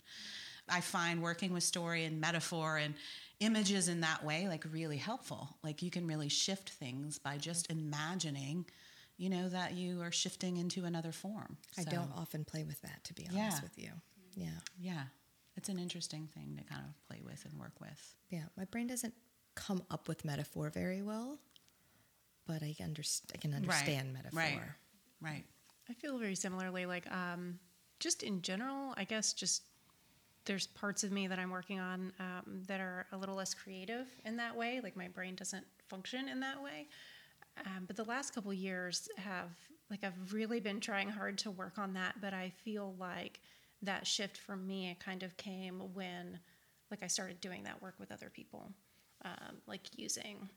I 0.70 0.80
find 0.80 1.22
working 1.22 1.52
with 1.52 1.62
story 1.62 2.04
and 2.04 2.20
metaphor 2.20 2.76
and 2.76 2.94
images 3.40 3.88
in 3.88 4.01
that 4.01 4.24
way 4.24 4.48
like 4.48 4.64
really 4.72 4.96
helpful. 4.96 5.57
Like 5.62 5.83
you 5.83 5.90
can 5.90 6.07
really 6.07 6.29
shift 6.29 6.70
things 6.70 7.18
by 7.18 7.37
just 7.38 7.70
imagining, 7.70 8.66
you 9.16 9.31
know, 9.31 9.48
that 9.48 9.74
you 9.74 10.01
are 10.03 10.11
shifting 10.12 10.57
into 10.57 10.85
another 10.85 11.12
form. 11.12 11.57
I 11.79 11.83
So, 11.85 11.90
don't 11.90 12.12
often 12.16 12.44
play 12.44 12.64
with 12.64 12.81
that, 12.83 13.05
to 13.05 13.14
be 13.14 13.27
honest 13.29 13.37
Yeah. 13.59 13.61
with 13.62 13.79
you. 13.79 13.90
Yeah, 14.35 14.59
Yeah, 14.79 15.05
it's 15.57 15.68
an 15.68 15.79
interesting 15.79 16.27
thing 16.29 16.57
to 16.57 16.64
kind 16.64 16.85
of 16.87 17.07
play 17.09 17.20
with 17.24 17.44
and 17.44 17.59
work 17.59 17.81
with. 17.81 18.14
yeah. 18.29 18.44
My 18.57 18.64
brain 18.64 18.87
doesn't 18.87 19.14
come 19.55 19.83
up 19.90 20.07
with 20.09 20.24
metaphor 20.24 20.70
very 20.70 21.03
well, 21.03 21.38
but 22.46 22.62
I 22.62 22.74
underst- 22.81 23.33
I 23.35 23.38
can 23.38 23.53
understand 23.55 24.12
metaphor. 24.12 24.38
Right. 24.38 24.61
Right. 25.20 25.44
I 25.88 25.94
feel 25.94 26.18
very 26.18 26.35
similarly. 26.37 26.87
Like, 26.87 27.11
um, 27.11 27.59
just 27.98 28.22
in 28.22 28.42
general, 28.42 28.94
I 28.96 29.05
guess 29.05 29.33
just 29.33 29.67
there's 30.48 30.66
parts 30.66 31.04
of 31.04 31.12
me 31.12 31.26
that 31.28 31.38
I'm 31.38 31.50
working 31.50 31.78
on 31.78 32.11
um, 32.18 32.62
that 32.66 32.80
are 32.80 33.06
a 33.12 33.16
little 33.18 33.34
less 33.34 33.52
creative 33.52 34.06
in 34.24 34.38
that 34.38 34.56
way. 34.56 34.80
Like 34.82 34.96
my 34.96 35.06
brain 35.06 35.34
doesn't 35.34 35.64
function 35.88 36.26
in 36.26 36.40
that 36.40 36.61
way. 36.61 36.88
Um, 37.66 37.84
but 37.87 37.96
the 37.96 38.04
last 38.04 38.34
couple 38.34 38.52
years 38.52 39.08
have 39.18 39.50
like 39.90 40.00
I've 40.02 40.32
really 40.32 40.58
been 40.58 40.80
trying 40.80 41.11
hard 41.11 41.37
to 41.38 41.50
work 41.50 41.78
on 41.78 41.92
that. 41.92 42.14
But 42.20 42.32
I 42.32 42.50
feel 42.64 42.94
like 42.98 43.40
that 43.82 44.06
shift 44.06 44.38
for 44.38 44.56
me 44.56 44.96
kind 45.04 45.22
of 45.22 45.37
came 45.37 45.82
when 45.92 46.40
like 46.90 47.02
I 47.02 47.08
started 47.08 47.40
doing 47.42 47.64
that 47.64 47.82
work 47.82 47.94
with 47.98 48.11
other 48.11 48.30
people, 48.30 48.72
um, 49.26 49.56
like 49.66 49.82
using 49.96 50.48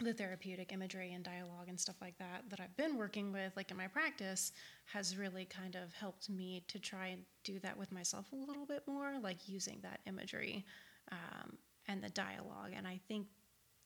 the 0.00 0.14
therapeutic 0.14 0.72
imagery 0.72 1.12
and 1.12 1.24
dialogue 1.24 1.68
and 1.68 1.78
stuff 1.78 1.96
like 2.00 2.16
that 2.18 2.44
that 2.48 2.60
I've 2.60 2.76
been 2.76 2.96
working 2.96 3.32
with, 3.32 3.52
like 3.56 3.70
in 3.70 3.76
my 3.76 3.86
practice, 3.86 4.52
has 4.86 5.16
really 5.16 5.44
kind 5.44 5.76
of 5.76 5.92
helped 5.92 6.28
me 6.30 6.64
to 6.68 6.78
try 6.78 7.08
and 7.08 7.22
do 7.44 7.58
that 7.60 7.76
with 7.76 7.92
myself 7.92 8.26
a 8.32 8.36
little 8.36 8.66
bit 8.66 8.82
more, 8.86 9.14
like 9.22 9.48
using 9.48 9.78
that 9.82 10.00
imagery 10.06 10.64
um, 11.12 11.56
and 11.88 12.02
the 12.02 12.10
dialogue. 12.10 12.72
And 12.74 12.86
I 12.86 13.00
think 13.08 13.26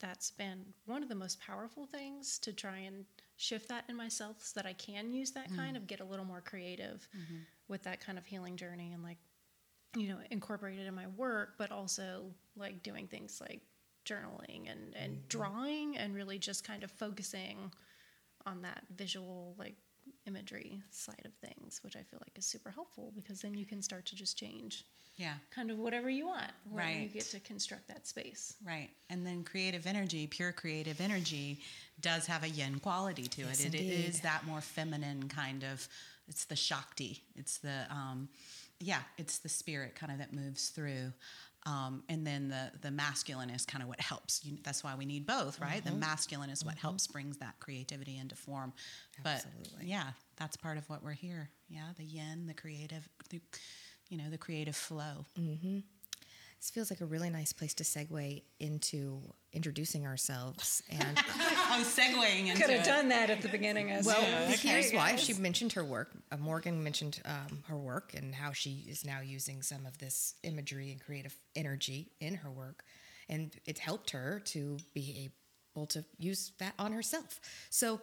that's 0.01 0.31
been 0.31 0.65
one 0.87 1.03
of 1.03 1.09
the 1.09 1.15
most 1.15 1.41
powerful 1.41 1.87
things 1.87 2.39
to 2.41 2.53
try 2.53 2.79
and 2.79 3.05
shift 3.37 3.69
that 3.69 3.85
in 3.89 3.97
myself 3.97 4.37
so 4.41 4.61
that 4.61 4.67
I 4.69 4.73
can 4.75 5.13
use 5.13 5.31
that 5.33 5.49
kind 5.57 5.77
of 5.77 5.87
get 5.87 6.01
a 6.01 6.05
little 6.05 6.25
more 6.25 6.41
creative 6.41 7.07
with 7.69 7.83
that 7.85 8.01
kind 8.01 8.19
of 8.19 8.27
healing 8.27 8.57
journey 8.57 8.93
and 8.93 9.03
like 9.03 9.19
you 9.97 10.09
know 10.09 10.19
incorporate 10.31 10.79
it 10.79 10.87
in 10.87 10.95
my 10.95 11.07
work 11.17 11.55
but 11.59 11.71
also 11.71 12.25
like 12.57 12.83
doing 12.83 13.07
things 13.07 13.41
like 13.41 13.61
journaling 14.05 14.71
and, 14.71 14.95
and 14.97 15.29
drawing 15.29 15.97
and 15.97 16.15
really 16.15 16.39
just 16.39 16.67
kind 16.67 16.83
of 16.85 16.91
focusing 16.91 17.71
on 18.47 18.63
that 18.63 18.83
visual 18.97 19.55
like 19.59 19.75
imagery 20.27 20.81
side 20.91 21.23
of 21.25 21.33
things 21.35 21.81
which 21.83 21.97
i 21.97 22.03
feel 22.03 22.19
like 22.21 22.37
is 22.37 22.45
super 22.45 22.71
helpful 22.71 23.13
because 23.15 23.41
then 23.41 23.55
you 23.55 23.65
can 23.65 23.81
start 23.81 24.05
to 24.05 24.15
just 24.15 24.37
change 24.39 24.85
Yeah. 25.17 25.35
kind 25.51 25.71
of 25.71 25.79
whatever 25.79 26.11
you 26.11 26.27
want 26.27 26.51
when 26.71 27.03
you 27.03 27.09
get 27.09 27.25
to 27.31 27.41
construct 27.41 27.89
that 27.89 28.07
space 28.07 28.57
Right. 28.67 28.91
And 29.11 29.25
then 29.27 29.45
creative 29.45 29.87
energy, 29.87 30.27
pure 30.27 30.53
creative 30.53 31.01
energy, 31.01 31.61
does 32.01 32.27
have 32.27 32.43
a 32.43 32.49
yin 32.49 32.81
quality 32.81 33.27
to 33.29 33.43
Yes, 33.43 33.61
it. 33.65 33.75
It 33.75 33.81
is 33.81 34.21
that 34.21 34.45
more 34.47 34.61
feminine 34.61 35.29
kind 35.29 35.63
of, 35.65 35.87
it's 36.27 36.45
the 36.47 36.57
Shakti. 36.57 37.23
It's 37.37 37.59
the, 37.59 37.87
um, 37.91 38.29
yeah, 38.81 39.03
it's 39.19 39.39
the 39.39 39.49
spirit 39.49 39.95
kind 39.95 40.11
of 40.13 40.19
that 40.19 40.33
moves 40.33 40.71
through. 40.71 41.13
Um, 41.67 42.03
and 42.11 42.27
then 42.27 42.49
the, 42.49 42.71
the 42.83 42.91
masculine 42.91 43.49
is 43.49 43.65
kind 43.65 43.83
of 43.83 43.89
what 43.89 44.01
helps. 44.01 44.45
You, 44.45 44.59
that's 44.63 44.85
why 44.85 44.95
we 44.97 45.07
need 45.07 45.27
both, 45.27 45.61
right? 45.61 45.83
Mm-hmm. 45.83 45.95
The 45.95 46.01
masculine 46.01 46.51
is 46.51 46.65
what 46.65 46.77
helps 46.77 47.07
brings 47.07 47.39
that 47.39 47.59
creativity 47.59 48.19
into 48.19 48.37
form. 48.37 48.73
But 49.23 49.47
Absolutely. 49.47 49.87
yeah, 49.87 50.09
that's 50.37 50.57
part 50.57 50.77
of 50.77 50.89
what 50.91 51.03
we're 51.03 51.13
here. 51.13 51.49
Yeah, 51.71 51.89
the 51.97 52.05
yin, 52.05 52.47
the 52.47 52.55
creative, 52.55 53.09
the, 53.31 53.41
you 54.11 54.19
know, 54.19 54.29
the 54.31 54.39
creative 54.39 54.77
flow. 54.77 55.25
This 56.65 56.71
feels 56.71 56.91
like 56.91 57.03
a 57.03 57.05
really 57.05 57.29
nice 57.29 57.53
place 57.53 57.75
to 57.75 57.85
segue 57.85 58.43
into 58.59 59.21
introducing 59.53 60.07
ourselves. 60.07 60.83
And 60.89 61.19
I 61.71 61.79
was 61.79 61.87
segueing 61.87 62.47
into 62.47 62.63
Could 62.63 62.71
have 62.71 62.81
it. 62.81 62.87
done 62.87 63.11
that 63.11 63.29
at 63.29 63.43
the 63.43 63.51
beginning. 63.51 63.91
As 63.91 64.07
well, 64.07 64.19
well. 64.23 64.49
here's 64.49 64.91
why. 64.91 65.17
She 65.17 65.35
mentioned 65.35 65.75
her 65.75 65.85
work. 65.85 66.13
Uh, 66.33 66.39
Morgan 66.39 66.83
mentioned 66.83 67.21
um, 67.27 67.65
her 67.69 67.77
work 67.77 68.15
and 68.17 68.35
how 68.35 68.53
she 68.53 68.87
is 68.89 69.05
now 69.05 69.21
using 69.21 69.61
some 69.61 69.85
of 69.85 69.99
this 69.99 70.37
imagery 70.43 70.91
and 70.91 70.99
creative 71.05 71.37
energy 71.55 72.13
in 72.19 72.37
her 72.37 72.51
work, 72.51 72.83
and 73.29 73.55
it's 73.67 73.81
helped 73.81 74.13
her 74.13 74.41
to 74.47 74.79
be 74.95 75.31
able 75.77 75.87
to 75.89 76.03
use 76.17 76.53
that 76.61 76.73
on 76.79 76.93
herself. 76.93 77.41
So, 77.69 78.01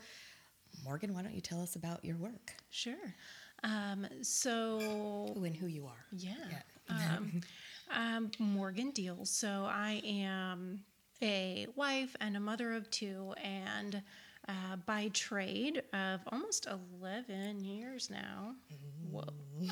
Morgan, 0.86 1.15
why 1.15 1.24
don't 1.24 1.34
you 1.34 1.41
tell 1.41 1.63
us 1.63 1.76
about 1.76 2.06
your 2.06 2.17
work? 2.17 2.54
Sure. 2.69 3.15
Um, 3.63 4.06
so 4.21 4.80
Who 5.36 5.45
and 5.45 5.56
who 5.56 5.65
you 5.65 5.88
are. 5.88 6.06
Yeah. 6.12 6.34
Yeah. 6.52 7.15
Um, 7.17 7.41
I'm 7.93 8.32
Morgan 8.39 8.91
Deal. 8.91 9.25
So 9.25 9.67
I 9.69 10.01
am 10.06 10.84
a 11.21 11.67
wife 11.75 12.15
and 12.19 12.38
a 12.38 12.39
mother 12.39 12.73
of 12.73 12.89
two, 12.89 13.34
and 13.43 14.01
uh, 14.47 14.75
by 14.86 15.10
trade 15.13 15.84
of 15.93 16.21
almost 16.32 16.67
11 17.01 17.63
years 17.63 18.10
now. 18.10 18.56
Whoa. 19.10 19.23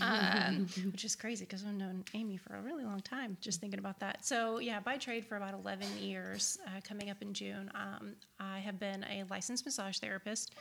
Um, 0.02 0.68
which 0.92 1.06
is 1.06 1.16
crazy 1.16 1.46
because 1.46 1.64
I've 1.66 1.74
known 1.74 2.04
Amy 2.14 2.38
for 2.38 2.56
a 2.56 2.62
really 2.62 2.84
long 2.84 3.00
time, 3.00 3.38
just 3.42 3.62
thinking 3.62 3.80
about 3.80 4.00
that. 4.02 4.26
So, 4.26 4.60
yeah, 4.60 4.80
by 4.80 4.98
trade 4.98 5.26
for 5.26 5.38
about 5.38 5.54
11 5.54 5.88
years, 6.00 6.60
uh, 6.68 6.82
coming 6.84 7.10
up 7.10 7.22
in 7.22 7.34
June, 7.34 7.72
um, 7.74 8.16
I 8.40 8.60
have 8.60 8.80
been 8.80 9.04
a 9.06 9.24
licensed 9.30 9.66
massage 9.66 9.98
therapist. 9.98 10.56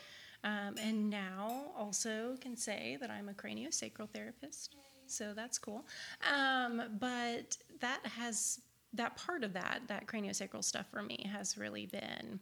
Um, 0.44 0.76
and 0.80 1.10
now 1.10 1.72
also 1.76 2.36
can 2.40 2.56
say 2.56 2.96
that 3.00 3.10
I'm 3.10 3.28
a 3.28 3.32
craniosacral 3.32 4.08
therapist. 4.10 4.76
So 5.10 5.32
that's 5.34 5.58
cool. 5.58 5.86
Um, 6.32 6.82
but 6.98 7.56
that 7.80 8.00
has, 8.06 8.60
that 8.92 9.16
part 9.16 9.44
of 9.44 9.52
that, 9.54 9.82
that 9.88 10.06
craniosacral 10.06 10.64
stuff 10.64 10.86
for 10.90 11.02
me 11.02 11.28
has 11.30 11.58
really 11.58 11.86
been 11.86 12.40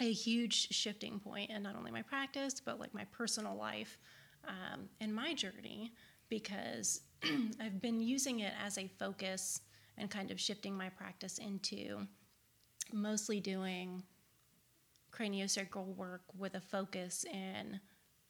a 0.00 0.12
huge 0.12 0.68
shifting 0.72 1.20
point 1.20 1.50
in 1.50 1.62
not 1.62 1.76
only 1.76 1.90
my 1.90 2.02
practice, 2.02 2.60
but 2.60 2.80
like 2.80 2.92
my 2.94 3.04
personal 3.12 3.56
life 3.56 3.98
um, 4.46 4.88
and 5.00 5.14
my 5.14 5.34
journey 5.34 5.92
because 6.28 7.02
I've 7.60 7.80
been 7.80 8.00
using 8.00 8.40
it 8.40 8.52
as 8.64 8.78
a 8.78 8.88
focus 8.98 9.60
and 9.96 10.10
kind 10.10 10.30
of 10.30 10.40
shifting 10.40 10.76
my 10.76 10.88
practice 10.88 11.38
into 11.38 12.06
mostly 12.92 13.40
doing 13.40 14.02
craniosacral 15.12 15.94
work 15.96 16.22
with 16.36 16.54
a 16.54 16.60
focus 16.60 17.24
in 17.32 17.80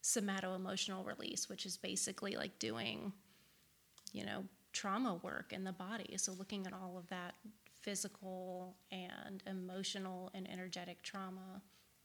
somato 0.03 0.55
emotional 0.55 1.03
release, 1.03 1.49
which 1.49 1.65
is 1.65 1.77
basically 1.77 2.37
like 2.37 2.59
doing, 2.59 3.13
you 4.15 4.25
know, 4.25 4.45
trauma 4.73 5.21
work 5.23 5.53
in 5.53 5.65
the 5.65 5.73
body. 5.73 6.17
So 6.17 6.33
looking 6.33 6.67
at 6.67 6.73
all 6.73 6.97
of 6.97 7.07
that 7.09 7.35
physical 7.81 8.77
and 8.91 9.43
emotional 9.47 10.31
and 10.33 10.51
energetic 10.51 11.03
trauma 11.03 11.61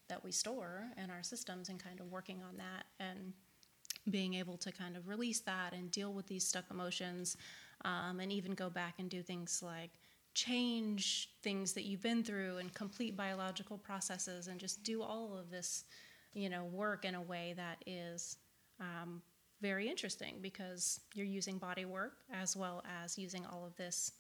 that 0.10 0.22
we 0.24 0.32
store 0.32 0.88
in 1.02 1.10
our 1.10 1.24
systems 1.24 1.70
and 1.70 1.82
kind 1.82 2.02
of 2.02 2.12
working 2.12 2.42
on 2.48 2.58
that 2.58 2.86
and 3.00 3.32
being 4.10 4.34
able 4.34 4.58
to 4.58 4.72
kind 4.72 4.98
of 4.98 5.08
release 5.08 5.40
that 5.42 5.74
and 5.74 5.92
deal 5.92 6.12
with 6.12 6.28
these 6.28 6.46
stuck 6.46 6.66
emotions 6.72 7.38
um, 7.86 8.20
and 8.20 8.32
even 8.32 8.54
go 8.54 8.70
back 8.70 8.96
and 8.98 9.10
do 9.10 9.22
things 9.22 9.62
like 9.64 9.92
change 10.34 11.30
things 11.44 11.74
that 11.74 11.86
you've 11.86 12.02
been 12.02 12.24
through 12.24 12.58
and 12.58 12.74
complete 12.74 13.16
biological 13.16 13.78
processes 13.78 14.48
and 14.48 14.60
just 14.60 14.84
do 14.84 15.02
all 15.02 15.38
of 15.38 15.50
this 15.50 15.86
you 16.34 16.50
know 16.50 16.66
work 16.66 17.06
in 17.06 17.16
a 17.16 17.22
way 17.22 17.54
that 17.56 17.78
is 17.86 18.38
um, 18.80 19.22
very 19.62 19.88
interesting 19.90 20.36
because 20.42 21.02
you're 21.14 21.26
using 21.26 21.58
body 21.58 21.86
work 21.86 22.14
as 22.34 22.56
well 22.56 22.84
as 23.04 23.18
using 23.18 23.46
all 23.46 23.66
of 23.66 23.76
this 23.76 24.12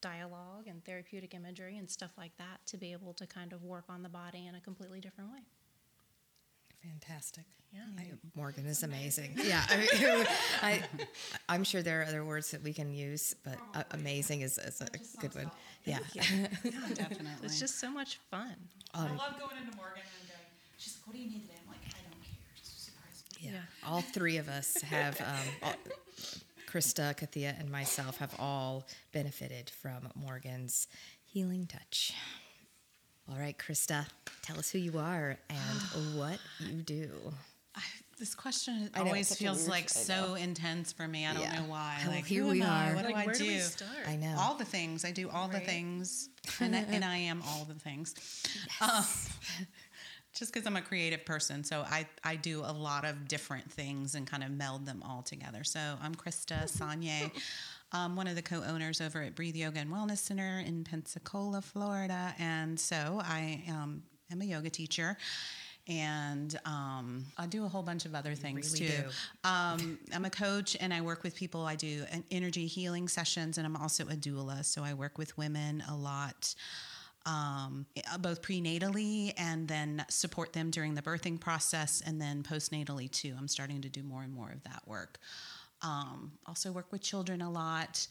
dialogue 0.00 0.66
and 0.68 0.84
therapeutic 0.84 1.34
imagery 1.34 1.78
and 1.78 1.88
stuff 1.90 2.10
like 2.16 2.36
that 2.38 2.60
to 2.66 2.76
be 2.76 2.92
able 2.92 3.12
to 3.14 3.26
kind 3.26 3.52
of 3.52 3.62
work 3.64 3.84
on 3.88 4.02
the 4.02 4.08
body 4.08 4.46
in 4.46 4.54
a 4.54 4.60
completely 4.60 5.00
different 5.00 5.30
way 5.32 5.40
Fantastic. 6.82 7.44
Yeah. 7.72 7.80
I, 7.98 8.12
Morgan 8.34 8.66
is 8.66 8.82
amazing. 8.82 9.32
Yeah, 9.44 9.64
I, 9.68 10.26
I, 10.62 10.82
I'm 11.48 11.64
sure 11.64 11.82
there 11.82 12.00
are 12.02 12.04
other 12.04 12.24
words 12.24 12.50
that 12.52 12.62
we 12.62 12.72
can 12.72 12.92
use, 12.92 13.34
but 13.42 13.58
uh, 13.74 13.82
amazing 13.92 14.42
is, 14.42 14.58
is 14.58 14.80
a 14.80 14.86
good 15.20 15.34
one. 15.34 15.50
Yeah. 15.84 15.98
Definitely. 16.94 17.30
it's 17.44 17.60
just 17.60 17.78
so 17.78 17.88
much 17.90 18.18
fun 18.28 18.56
I 18.92 19.02
love 19.02 19.38
going 19.38 19.56
into 19.62 19.76
Morgan 19.76 20.02
and 20.02 20.28
going, 20.28 20.40
she's 20.78 20.96
like, 20.96 21.06
what 21.06 21.14
do 21.14 21.22
you 21.22 21.30
need 21.30 21.42
today? 21.42 21.54
I'm 21.62 21.68
like, 21.68 21.78
I 21.94 22.02
don't 22.02 22.20
care. 22.26 22.50
Just 22.56 22.86
surprise 22.86 23.22
me. 23.22 23.25
Yeah. 23.40 23.50
Yeah. 23.52 23.60
All 23.86 24.00
three 24.00 24.36
of 24.38 24.48
us 24.48 24.80
have, 24.82 25.20
um, 25.20 25.36
all, 25.62 25.74
Krista, 26.68 27.16
Kathia, 27.16 27.58
and 27.58 27.70
myself 27.70 28.18
have 28.18 28.34
all 28.38 28.86
benefited 29.12 29.70
from 29.70 30.08
Morgan's 30.14 30.88
healing 31.24 31.66
touch. 31.66 32.12
All 33.30 33.38
right, 33.38 33.56
Krista, 33.56 34.06
tell 34.42 34.58
us 34.58 34.70
who 34.70 34.78
you 34.78 34.98
are 34.98 35.36
and 35.50 36.14
what 36.18 36.38
you 36.60 36.82
do. 36.82 37.10
I, 37.74 37.80
this 38.18 38.34
question 38.34 38.88
I 38.94 39.00
know, 39.00 39.06
always 39.08 39.30
it's 39.30 39.38
feels 39.40 39.58
weird- 39.58 39.70
like 39.70 39.84
I 39.84 39.86
so 39.88 40.34
intense 40.34 40.92
for 40.92 41.06
me. 41.06 41.26
I 41.26 41.34
don't 41.34 41.42
Yeah. 41.42 41.60
know 41.60 41.66
why. 41.68 41.98
Well, 42.04 42.14
like 42.14 42.24
here 42.24 42.42
who 42.44 42.50
we 42.52 42.62
am 42.62 42.70
I? 42.70 42.90
are. 42.90 42.94
What 42.94 43.04
like 43.04 43.14
do 43.14 43.20
I 43.20 43.32
do? 43.34 43.38
do 43.38 43.46
we 43.46 43.58
start 43.58 43.90
I 44.08 44.16
know. 44.16 44.34
All 44.38 44.54
the 44.54 44.64
things. 44.64 45.04
I 45.04 45.10
do 45.12 45.28
all 45.28 45.48
the 45.48 45.60
things, 45.60 46.30
and 46.60 46.74
I, 46.74 46.78
and 46.80 47.04
I 47.04 47.16
am 47.18 47.42
all 47.46 47.64
the 47.64 47.74
things. 47.74 48.14
Um, 48.80 49.04
just 50.36 50.52
because 50.52 50.66
I'm 50.66 50.76
a 50.76 50.82
creative 50.82 51.24
person, 51.24 51.64
so 51.64 51.84
I 51.88 52.06
I 52.22 52.36
do 52.36 52.60
a 52.60 52.72
lot 52.72 53.04
of 53.04 53.26
different 53.26 53.70
things 53.70 54.14
and 54.14 54.26
kind 54.26 54.44
of 54.44 54.50
meld 54.50 54.86
them 54.86 55.02
all 55.06 55.22
together. 55.22 55.64
So 55.64 55.80
I'm 56.02 56.14
Krista 56.14 56.64
Sanye. 56.64 57.30
Um, 57.92 58.16
one 58.16 58.26
of 58.26 58.34
the 58.34 58.42
co-owners 58.42 59.00
over 59.00 59.22
at 59.22 59.34
Breathe 59.34 59.56
Yoga 59.56 59.78
and 59.78 59.90
Wellness 59.90 60.18
Center 60.18 60.62
in 60.66 60.84
Pensacola, 60.84 61.62
Florida, 61.62 62.34
and 62.38 62.78
so 62.78 63.20
I 63.22 63.62
um, 63.68 64.02
am 64.30 64.42
a 64.42 64.44
yoga 64.44 64.68
teacher, 64.68 65.16
and 65.88 66.58
um, 66.64 67.24
I 67.38 67.46
do 67.46 67.64
a 67.64 67.68
whole 67.68 67.82
bunch 67.82 68.04
of 68.06 68.14
other 68.14 68.34
things 68.34 68.72
really 68.74 68.88
too. 68.92 69.04
Um, 69.44 69.98
I'm 70.12 70.24
a 70.24 70.30
coach 70.30 70.76
and 70.80 70.92
I 70.92 71.00
work 71.00 71.22
with 71.22 71.36
people. 71.36 71.62
I 71.64 71.76
do 71.76 72.04
an 72.10 72.24
energy 72.30 72.66
healing 72.66 73.08
sessions, 73.08 73.56
and 73.56 73.66
I'm 73.66 73.76
also 73.76 74.04
a 74.04 74.16
doula. 74.16 74.64
So 74.64 74.82
I 74.82 74.94
work 74.94 75.16
with 75.16 75.38
women 75.38 75.82
a 75.88 75.94
lot, 75.94 76.54
um, 77.26 77.86
both 78.20 78.40
prenatally 78.40 79.34
and 79.36 79.68
then 79.68 80.04
support 80.08 80.52
them 80.52 80.70
during 80.70 80.94
the 80.94 81.02
birthing 81.02 81.38
process, 81.40 82.02
and 82.06 82.20
then 82.20 82.42
postnatally 82.42 83.10
too. 83.10 83.34
I'm 83.36 83.48
starting 83.48 83.82
to 83.82 83.88
do 83.88 84.02
more 84.02 84.22
and 84.22 84.32
more 84.32 84.50
of 84.50 84.62
that 84.64 84.82
work. 84.86 85.18
Um, 85.82 86.32
also 86.46 86.72
work 86.72 86.90
with 86.90 87.02
children 87.02 87.42
a 87.42 87.50
lot. 87.50 88.06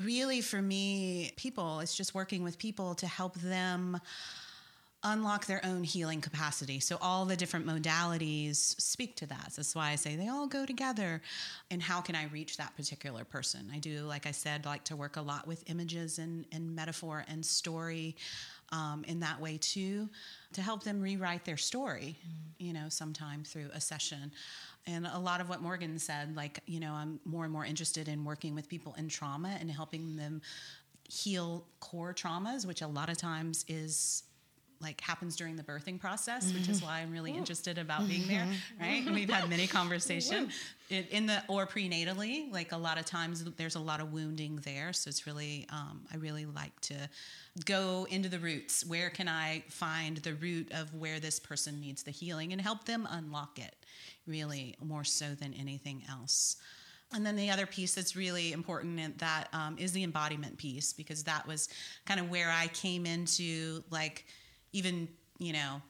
Really, 0.00 0.40
for 0.40 0.60
me, 0.60 1.32
people, 1.36 1.80
it's 1.80 1.96
just 1.96 2.14
working 2.14 2.42
with 2.42 2.58
people 2.58 2.94
to 2.96 3.06
help 3.06 3.34
them 3.36 4.00
unlock 5.06 5.46
their 5.46 5.64
own 5.64 5.84
healing 5.84 6.20
capacity. 6.20 6.80
So 6.80 6.98
all 7.00 7.24
the 7.24 7.36
different 7.36 7.64
modalities 7.64 8.56
speak 8.80 9.14
to 9.16 9.26
that. 9.26 9.52
So 9.52 9.62
That's 9.62 9.74
why 9.74 9.90
I 9.90 9.94
say 9.94 10.16
they 10.16 10.28
all 10.28 10.48
go 10.48 10.66
together. 10.66 11.22
And 11.70 11.80
how 11.80 12.00
can 12.00 12.16
I 12.16 12.26
reach 12.26 12.56
that 12.56 12.76
particular 12.76 13.24
person? 13.24 13.70
I 13.72 13.78
do, 13.78 14.00
like 14.00 14.26
I 14.26 14.32
said, 14.32 14.64
like 14.66 14.82
to 14.84 14.96
work 14.96 15.16
a 15.16 15.22
lot 15.22 15.46
with 15.46 15.62
images 15.70 16.18
and, 16.18 16.44
and 16.50 16.74
metaphor 16.74 17.24
and 17.28 17.46
story 17.46 18.16
um, 18.72 19.04
in 19.06 19.20
that 19.20 19.40
way 19.40 19.58
too, 19.58 20.08
to 20.54 20.60
help 20.60 20.82
them 20.82 21.00
rewrite 21.00 21.44
their 21.44 21.56
story, 21.56 22.16
you 22.58 22.72
know, 22.72 22.88
sometime 22.88 23.44
through 23.44 23.70
a 23.72 23.80
session. 23.80 24.32
And 24.88 25.06
a 25.06 25.18
lot 25.18 25.40
of 25.40 25.48
what 25.48 25.62
Morgan 25.62 25.98
said, 26.00 26.34
like, 26.34 26.60
you 26.66 26.80
know, 26.80 26.92
I'm 26.92 27.20
more 27.24 27.44
and 27.44 27.52
more 27.52 27.64
interested 27.64 28.08
in 28.08 28.24
working 28.24 28.56
with 28.56 28.68
people 28.68 28.94
in 28.98 29.08
trauma 29.08 29.56
and 29.60 29.70
helping 29.70 30.16
them 30.16 30.42
heal 31.08 31.64
core 31.78 32.12
traumas, 32.12 32.66
which 32.66 32.82
a 32.82 32.88
lot 32.88 33.08
of 33.08 33.16
times 33.16 33.64
is 33.68 34.24
like 34.80 35.00
happens 35.00 35.36
during 35.36 35.56
the 35.56 35.62
birthing 35.62 35.98
process, 35.98 36.52
which 36.52 36.68
is 36.68 36.82
why 36.82 37.00
I'm 37.00 37.10
really 37.10 37.32
interested 37.32 37.78
about 37.78 38.06
being 38.08 38.26
there. 38.28 38.46
Right? 38.80 39.04
And 39.06 39.14
we've 39.14 39.30
had 39.30 39.48
many 39.48 39.66
conversations 39.66 40.52
in, 40.90 41.04
in 41.10 41.26
the 41.26 41.42
or 41.48 41.66
prenatally. 41.66 42.52
Like 42.52 42.72
a 42.72 42.76
lot 42.76 42.98
of 42.98 43.06
times, 43.06 43.42
there's 43.56 43.74
a 43.74 43.80
lot 43.80 44.00
of 44.00 44.12
wounding 44.12 44.56
there, 44.64 44.92
so 44.92 45.08
it's 45.08 45.26
really 45.26 45.66
um, 45.70 46.02
I 46.12 46.16
really 46.16 46.46
like 46.46 46.78
to 46.82 46.94
go 47.64 48.06
into 48.10 48.28
the 48.28 48.38
roots. 48.38 48.84
Where 48.84 49.10
can 49.10 49.28
I 49.28 49.64
find 49.68 50.18
the 50.18 50.34
root 50.34 50.72
of 50.72 50.94
where 50.94 51.20
this 51.20 51.38
person 51.40 51.80
needs 51.80 52.02
the 52.02 52.10
healing 52.10 52.52
and 52.52 52.60
help 52.60 52.84
them 52.84 53.08
unlock 53.10 53.58
it? 53.58 53.74
Really, 54.26 54.76
more 54.84 55.04
so 55.04 55.34
than 55.34 55.54
anything 55.54 56.02
else. 56.10 56.56
And 57.12 57.24
then 57.24 57.36
the 57.36 57.50
other 57.50 57.66
piece 57.66 57.94
that's 57.94 58.16
really 58.16 58.52
important 58.52 58.98
in 58.98 59.14
that 59.18 59.48
um, 59.52 59.76
is 59.78 59.92
the 59.92 60.02
embodiment 60.02 60.58
piece 60.58 60.92
because 60.92 61.22
that 61.24 61.46
was 61.46 61.68
kind 62.04 62.18
of 62.18 62.30
where 62.30 62.50
I 62.50 62.66
came 62.68 63.06
into 63.06 63.82
like 63.90 64.26
even 64.72 65.08
you 65.38 65.52
know 65.52 65.80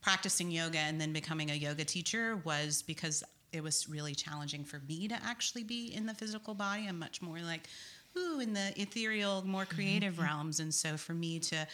practicing 0.00 0.50
yoga 0.50 0.78
and 0.78 1.00
then 1.00 1.12
becoming 1.12 1.50
a 1.50 1.54
yoga 1.54 1.84
teacher 1.84 2.40
was 2.44 2.82
because 2.82 3.24
it 3.52 3.62
was 3.62 3.88
really 3.88 4.14
challenging 4.14 4.64
for 4.64 4.80
me 4.88 5.08
to 5.08 5.16
actually 5.24 5.64
be 5.64 5.92
in 5.94 6.06
the 6.06 6.14
physical 6.14 6.54
body. 6.54 6.86
I'm 6.88 6.98
much 6.98 7.20
more 7.22 7.38
like 7.40 7.68
ooh 8.16 8.40
in 8.40 8.52
the 8.52 8.72
ethereal, 8.80 9.46
more 9.46 9.62
mm-hmm. 9.62 9.74
creative 9.74 10.18
realms, 10.18 10.60
and 10.60 10.72
so 10.72 10.96
for 10.96 11.14
me 11.14 11.38
to 11.40 11.66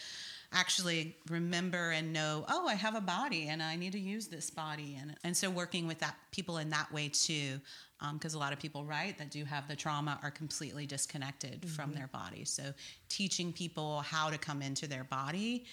actually 0.55 1.15
remember 1.29 1.91
and 1.91 2.13
know, 2.13 2.45
oh, 2.47 2.67
I 2.67 2.75
have 2.75 2.95
a 2.95 3.01
body 3.01 3.49
and 3.49 3.61
I 3.61 3.75
need 3.75 3.91
to 3.91 3.99
use 3.99 4.27
this 4.27 4.49
body. 4.49 4.97
And, 4.99 5.15
and 5.23 5.35
so 5.35 5.49
working 5.49 5.85
with 5.85 5.99
that 5.99 6.15
people 6.31 6.57
in 6.57 6.69
that 6.69 6.91
way 6.93 7.09
too, 7.09 7.59
um, 7.99 8.17
because 8.17 8.35
a 8.35 8.39
lot 8.39 8.53
of 8.53 8.59
people, 8.59 8.85
right, 8.85 9.17
that 9.17 9.31
do 9.31 9.43
have 9.43 9.67
the 9.67 9.75
trauma 9.75 10.19
are 10.23 10.31
completely 10.31 10.85
disconnected 10.85 11.67
from 11.69 11.89
mm-hmm. 11.89 11.99
their 11.99 12.07
body. 12.07 12.45
So 12.45 12.63
teaching 13.09 13.51
people 13.51 14.01
how 14.01 14.29
to 14.29 14.37
come 14.37 14.61
into 14.61 14.87
their 14.87 15.03
body 15.03 15.65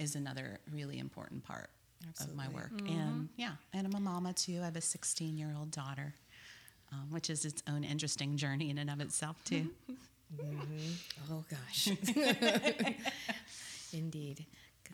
is 0.00 0.16
another 0.16 0.58
really 0.72 0.98
important 0.98 1.44
part 1.44 1.70
of 2.20 2.34
my 2.34 2.46
Absolutely. 2.46 2.54
work. 2.54 2.88
And 2.88 3.28
yeah, 3.36 3.52
and 3.72 3.86
I'm 3.86 3.94
a 3.94 4.00
mama 4.00 4.32
too. 4.32 4.58
I 4.62 4.64
have 4.64 4.76
a 4.76 4.80
16 4.80 5.36
year 5.36 5.54
old 5.56 5.70
daughter, 5.70 6.14
um, 6.92 7.10
which 7.10 7.30
is 7.30 7.44
its 7.44 7.62
own 7.68 7.84
interesting 7.84 8.36
journey 8.36 8.70
in 8.70 8.78
and 8.78 8.90
of 8.90 9.00
itself 9.00 9.36
too. 9.44 9.70
Oh 11.30 11.42
gosh. 11.50 11.90
Indeed. 13.92 14.46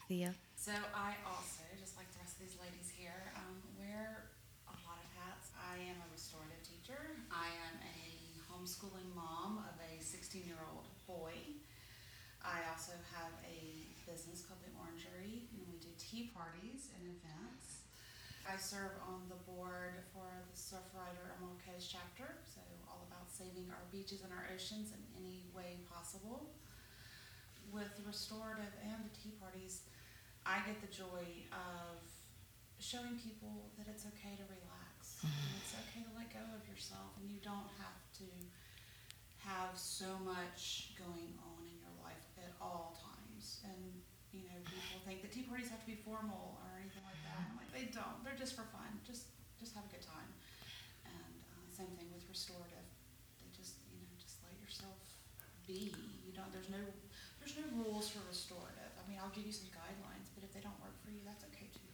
Thea. 0.09 0.33
So 0.57 0.73
I 0.97 1.13
also, 1.29 1.61
just 1.77 1.93
like 2.01 2.09
the 2.17 2.25
rest 2.25 2.41
of 2.41 2.49
these 2.49 2.57
ladies 2.57 2.89
here, 2.97 3.21
um, 3.37 3.61
wear 3.77 4.33
a 4.65 4.73
lot 4.89 4.97
of 4.97 5.05
hats. 5.13 5.53
I 5.61 5.77
am 5.93 6.01
a 6.01 6.09
restorative 6.09 6.65
teacher. 6.65 7.21
I 7.29 7.53
am 7.69 7.77
a 7.85 8.01
homeschooling 8.49 9.13
mom 9.13 9.61
of 9.69 9.77
a 9.77 10.01
16-year-old 10.01 10.89
boy. 11.05 11.37
I 12.41 12.65
also 12.73 12.97
have 13.13 13.37
a 13.45 13.93
business 14.09 14.41
called 14.47 14.63
the 14.65 14.73
Orangery, 14.81 15.51
and 15.53 15.61
we 15.69 15.77
do 15.83 15.91
tea 15.99 16.31
parties 16.47 16.95
and 16.95 17.11
events. 17.11 17.91
I 18.47 18.55
serve 18.55 18.95
on 19.11 19.27
the 19.27 19.43
board 19.51 20.07
for 20.15 20.31
the 20.47 20.55
Surfrider 20.55 21.35
Coast 21.67 21.91
chapter, 21.91 22.39
so 22.47 22.63
all 22.87 23.03
about 23.11 23.27
saving 23.27 23.67
our 23.75 23.83
beaches 23.91 24.23
and 24.23 24.31
our 24.31 24.47
oceans 24.55 24.95
in 24.95 25.03
any 25.19 25.51
way 25.51 25.83
possible 25.91 26.55
with 27.75 27.91
the 27.99 28.05
restorative 28.07 28.71
and 28.87 29.03
the 29.03 29.11
tea 29.11 29.35
parties, 29.43 29.83
I 30.47 30.63
get 30.63 30.79
the 30.79 30.89
joy 30.89 31.27
of 31.51 31.99
showing 32.79 33.19
people 33.19 33.75
that 33.79 33.91
it's 33.91 34.07
okay 34.15 34.39
to 34.39 34.47
relax. 34.47 35.27
And 35.27 35.35
it's 35.59 35.75
okay 35.75 36.07
to 36.07 36.13
let 36.15 36.31
go 36.31 36.43
of 36.55 36.63
yourself, 36.71 37.19
and 37.19 37.27
you 37.27 37.43
don't 37.43 37.67
have 37.83 37.99
to 38.23 38.29
have 39.43 39.75
so 39.75 40.19
much 40.23 40.95
going 40.95 41.35
on 41.43 41.67
in 41.67 41.77
your 41.83 41.95
life 42.03 42.31
at 42.39 42.55
all 42.63 42.95
times. 42.95 43.61
And 43.67 44.07
you 44.37 44.45
know, 44.49 44.59
people 44.69 45.01
think 45.07 45.23
that 45.25 45.33
tea 45.33 45.45
parties 45.49 45.69
have 45.73 45.81
to 45.83 45.89
be 45.89 45.97
formal 45.99 46.61
or 46.65 46.77
anything 46.81 47.05
like 47.09 47.21
that. 47.25 47.41
I'm 47.49 47.57
like, 47.59 47.73
they 47.73 47.89
don't. 47.93 48.21
They're 48.25 48.39
just 48.39 48.55
for 48.57 48.67
fun. 48.71 48.89
Just 49.07 49.29
just 49.59 49.73
have 49.75 49.85
a 49.89 49.93
good 49.93 50.05
time. 50.05 50.29
And 51.09 51.33
uh, 51.53 51.65
same 51.73 51.93
thing 51.97 52.09
with 52.13 52.25
restorative. 52.29 52.85
They 53.41 53.49
just 53.57 53.81
you 53.93 54.01
know 54.05 54.13
just 54.21 54.43
let 54.45 54.55
yourself 54.61 54.99
be. 55.67 55.93
You 56.25 56.33
don't. 56.37 56.51
There's 56.53 56.69
no 56.71 56.81
there's 57.41 57.57
no 57.57 57.67
rules 57.79 58.11
for 58.13 58.21
restorative. 58.29 58.93
I 58.99 59.03
mean, 59.09 59.19
I'll 59.23 59.33
give 59.35 59.47
you 59.49 59.55
some 59.55 59.71
guidelines, 59.73 60.29
but 60.37 60.45
if 60.45 60.53
they 60.53 60.61
don't 60.63 60.77
work 60.83 60.97
for 61.05 61.11
you, 61.11 61.23
that's 61.25 61.45
okay 61.53 61.69
too. 61.73 61.93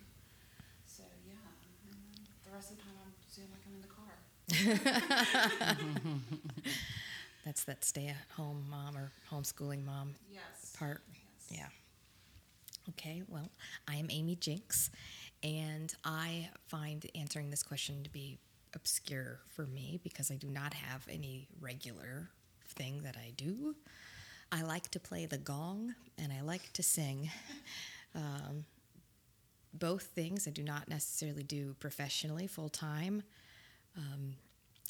So 0.87 1.03
yeah, 1.27 1.39
and 1.39 1.73
then 1.87 1.99
the 2.45 2.51
rest 2.53 2.71
of 2.73 2.77
the 2.79 2.83
time 2.85 2.97
I'm 3.03 3.13
doing 3.35 3.51
like 3.53 3.65
I'm 3.67 3.75
in 3.79 3.83
the 3.85 3.93
car. 3.93 4.17
That's 7.45 7.65
that 7.65 7.85
stay 7.85 8.07
at 8.09 8.17
home 8.37 8.67
mom 8.71 8.97
or 8.97 9.11
homeschooling 9.31 9.85
mom 9.85 10.15
Yes. 10.31 10.73
part. 10.79 11.03
Yes. 11.13 11.59
Yeah. 11.59 11.67
Okay, 12.91 13.23
well, 13.29 13.51
I 13.87 13.97
am 13.97 14.09
Amy 14.11 14.35
Jinks, 14.35 14.91
and 15.43 15.95
I 16.05 16.49
find 16.67 17.05
answering 17.15 17.51
this 17.51 17.63
question 17.63 18.03
to 18.03 18.11
be 18.11 18.39
obscure 18.75 19.41
for 19.49 19.67
me 19.67 20.01
because 20.03 20.31
I 20.31 20.37
do 20.37 20.49
not 20.49 20.75
have 20.75 21.07
any 21.09 21.49
regular 21.61 22.31
thing 22.67 23.03
that 23.03 23.17
I 23.17 23.33
do. 23.37 23.77
I 24.51 24.63
like 24.63 24.89
to 24.91 25.01
play 25.01 25.27
the 25.27 25.39
gong 25.39 25.95
and 26.19 26.33
I 26.33 26.41
like 26.43 26.73
to 26.75 26.83
sing. 26.83 27.31
Um, 28.15 28.67
both 29.73 30.03
things 30.03 30.47
I 30.47 30.51
do 30.51 30.63
not 30.63 30.87
necessarily 30.87 31.43
do 31.43 31.75
professionally 31.81 32.47
full 32.47 32.69
time. 32.69 33.23
Um, 33.97 34.35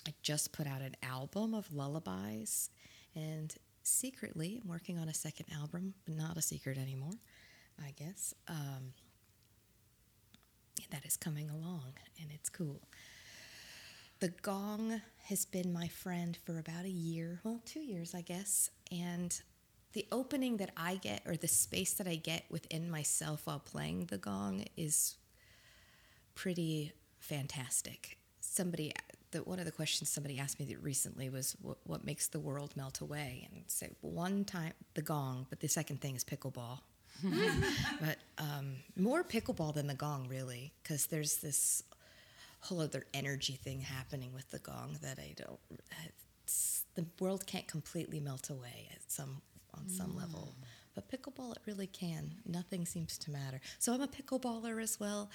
I 0.08 0.12
just 0.22 0.52
put 0.52 0.66
out 0.66 0.80
an 0.80 0.96
album 1.04 1.54
of 1.54 1.72
lullabies, 1.72 2.70
and 3.14 3.54
secretly, 3.84 4.60
I'm 4.60 4.68
working 4.68 4.98
on 4.98 5.08
a 5.08 5.14
second 5.14 5.46
album, 5.54 5.94
but 6.04 6.16
not 6.16 6.36
a 6.36 6.42
secret 6.42 6.78
anymore, 6.78 7.12
I 7.84 7.92
guess. 7.92 8.34
Um, 8.48 8.92
that 10.92 11.04
is 11.06 11.16
coming 11.16 11.50
along, 11.50 11.94
and 12.20 12.30
it's 12.32 12.48
cool. 12.48 12.80
The 14.20 14.28
gong 14.28 15.00
has 15.24 15.44
been 15.46 15.72
my 15.72 15.88
friend 15.88 16.38
for 16.44 16.58
about 16.58 16.84
a 16.84 16.90
year, 16.90 17.40
well, 17.42 17.60
two 17.64 17.80
years, 17.80 18.14
I 18.14 18.20
guess, 18.20 18.70
and 18.92 19.40
the 19.94 20.06
opening 20.12 20.58
that 20.58 20.70
I 20.76 20.96
get, 20.96 21.22
or 21.26 21.36
the 21.36 21.48
space 21.48 21.94
that 21.94 22.06
I 22.06 22.16
get 22.16 22.44
within 22.50 22.90
myself 22.90 23.46
while 23.46 23.58
playing 23.58 24.06
the 24.06 24.18
gong, 24.18 24.64
is 24.76 25.16
pretty 26.34 26.92
fantastic. 27.18 28.18
Somebody, 28.40 28.92
the, 29.32 29.38
one 29.38 29.58
of 29.58 29.64
the 29.64 29.72
questions 29.72 30.10
somebody 30.10 30.38
asked 30.38 30.60
me 30.60 30.76
recently 30.80 31.30
was, 31.30 31.56
"What, 31.62 31.78
what 31.84 32.04
makes 32.04 32.28
the 32.28 32.40
world 32.40 32.76
melt 32.76 33.00
away?" 33.00 33.48
And 33.52 33.64
say 33.66 33.90
one 34.02 34.44
time 34.44 34.72
the 34.94 35.02
gong, 35.02 35.46
but 35.50 35.60
the 35.60 35.68
second 35.68 36.00
thing 36.00 36.14
is 36.16 36.24
pickleball. 36.24 36.80
but 38.00 38.18
um, 38.38 38.76
more 38.96 39.22
pickleball 39.24 39.74
than 39.74 39.86
the 39.86 39.94
gong, 39.94 40.26
really, 40.28 40.72
because 40.82 41.06
there's 41.06 41.36
this 41.36 41.82
whole 42.60 42.80
other 42.80 43.04
energy 43.12 43.54
thing 43.54 43.80
happening 43.80 44.32
with 44.32 44.50
the 44.50 44.58
gong 44.58 44.96
that 45.02 45.18
I 45.18 45.34
don't. 45.36 45.58
The 46.94 47.06
world 47.20 47.46
can't 47.46 47.66
completely 47.66 48.20
melt 48.20 48.50
away 48.50 48.88
at 48.92 49.10
some 49.10 49.40
on 49.74 49.88
some 49.88 50.14
level, 50.16 50.54
but 50.94 51.08
pickleball 51.10 51.52
it 51.52 51.58
really 51.66 51.86
can. 51.86 52.34
Nothing 52.46 52.84
seems 52.84 53.16
to 53.18 53.30
matter. 53.30 53.60
So 53.78 53.94
I'm 53.94 54.02
a 54.02 54.08
pickleballer 54.08 54.82
as 54.82 55.00
well. 55.00 55.30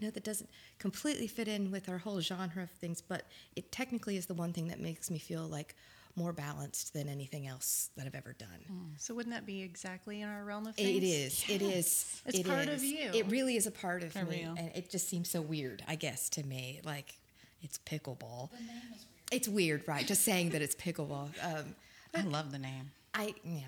I 0.00 0.04
know 0.04 0.10
that 0.10 0.24
doesn't 0.24 0.48
completely 0.78 1.26
fit 1.26 1.46
in 1.48 1.70
with 1.70 1.88
our 1.90 1.98
whole 1.98 2.20
genre 2.20 2.62
of 2.62 2.70
things, 2.70 3.02
but 3.02 3.26
it 3.54 3.70
technically 3.70 4.16
is 4.16 4.24
the 4.26 4.34
one 4.34 4.52
thing 4.54 4.68
that 4.68 4.80
makes 4.80 5.10
me 5.10 5.18
feel 5.18 5.42
like 5.46 5.76
more 6.16 6.32
balanced 6.32 6.92
than 6.92 7.08
anything 7.08 7.46
else 7.46 7.90
that 7.96 8.06
I've 8.06 8.14
ever 8.14 8.34
done. 8.38 8.94
So 8.98 9.14
wouldn't 9.14 9.34
that 9.34 9.46
be 9.46 9.62
exactly 9.62 10.20
in 10.20 10.28
our 10.28 10.44
realm 10.44 10.66
of 10.66 10.74
things? 10.76 10.88
It 11.02 11.06
is. 11.06 11.44
It 11.48 11.62
is. 11.62 12.22
It's 12.26 12.38
it 12.40 12.46
part 12.46 12.68
of 12.68 12.82
you. 12.84 13.10
It 13.14 13.26
really 13.30 13.56
is 13.56 13.66
a 13.66 13.70
part 13.70 14.02
of 14.02 14.12
For 14.12 14.24
me, 14.24 14.42
real. 14.42 14.54
and 14.58 14.70
it 14.74 14.90
just 14.90 15.08
seems 15.08 15.28
so 15.30 15.40
weird. 15.40 15.82
I 15.88 15.94
guess 15.94 16.28
to 16.30 16.42
me, 16.44 16.80
like 16.84 17.14
it's 17.62 17.78
pickleball. 17.78 18.50
The 18.50 18.56
name 18.58 18.68
is 18.94 19.04
weird. 19.06 19.32
It's 19.32 19.48
weird, 19.48 19.84
right? 19.88 20.06
Just 20.06 20.22
saying 20.24 20.50
that 20.50 20.62
it's 20.62 20.74
pickleball. 20.74 21.28
Um, 21.42 21.74
I 22.14 22.20
love 22.22 22.52
the 22.52 22.58
name. 22.58 22.90
I 23.14 23.34
yeah. 23.42 23.60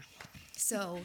So, 0.57 1.00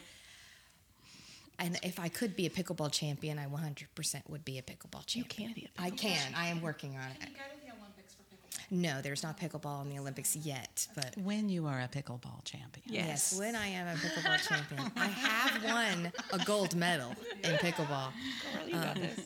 and 1.58 1.78
if 1.82 1.98
I 1.98 2.08
could 2.08 2.36
be 2.36 2.44
a 2.46 2.50
pickleball 2.50 2.92
champion, 2.92 3.38
I 3.38 3.46
100% 3.46 3.86
would 4.28 4.44
be 4.44 4.58
a 4.58 4.62
pickleball 4.62 5.06
champion. 5.06 5.24
You 5.24 5.24
champion. 5.24 5.54
can 5.54 5.54
be 5.54 5.68
a 5.78 5.82
I 5.82 5.90
pickleball 5.90 5.98
can. 6.22 6.34
I 6.36 6.46
am 6.48 6.60
working 6.60 6.96
on 6.96 7.02
Can 7.18 7.22
it. 7.22 7.28
you 7.30 7.34
go 7.36 7.42
to 7.54 7.66
the 7.66 7.72
Olympics 7.80 8.14
for 8.14 8.22
pickleball? 8.24 8.59
No, 8.72 9.00
there's 9.02 9.22
not 9.22 9.36
pickleball 9.38 9.82
in 9.82 9.88
the 9.90 9.98
Olympics 9.98 10.36
yet, 10.36 10.86
but 10.94 11.16
When 11.18 11.48
you 11.48 11.66
are 11.66 11.80
a 11.80 11.88
pickleball 11.88 12.44
champion. 12.44 12.84
Yes, 12.86 13.32
Yes. 13.32 13.38
when 13.38 13.56
I 13.56 13.66
am 13.66 13.88
a 13.88 13.94
pickleball 13.98 14.38
champion, 14.48 14.92
I 14.96 15.06
have 15.06 15.64
won 15.64 16.12
a 16.32 16.44
gold 16.44 16.76
medal 16.76 17.14
in 17.42 17.54
pickleball. 17.56 18.12
Girl, 18.54 18.66
you 18.68 18.72
got 18.74 18.94
this. 18.94 19.20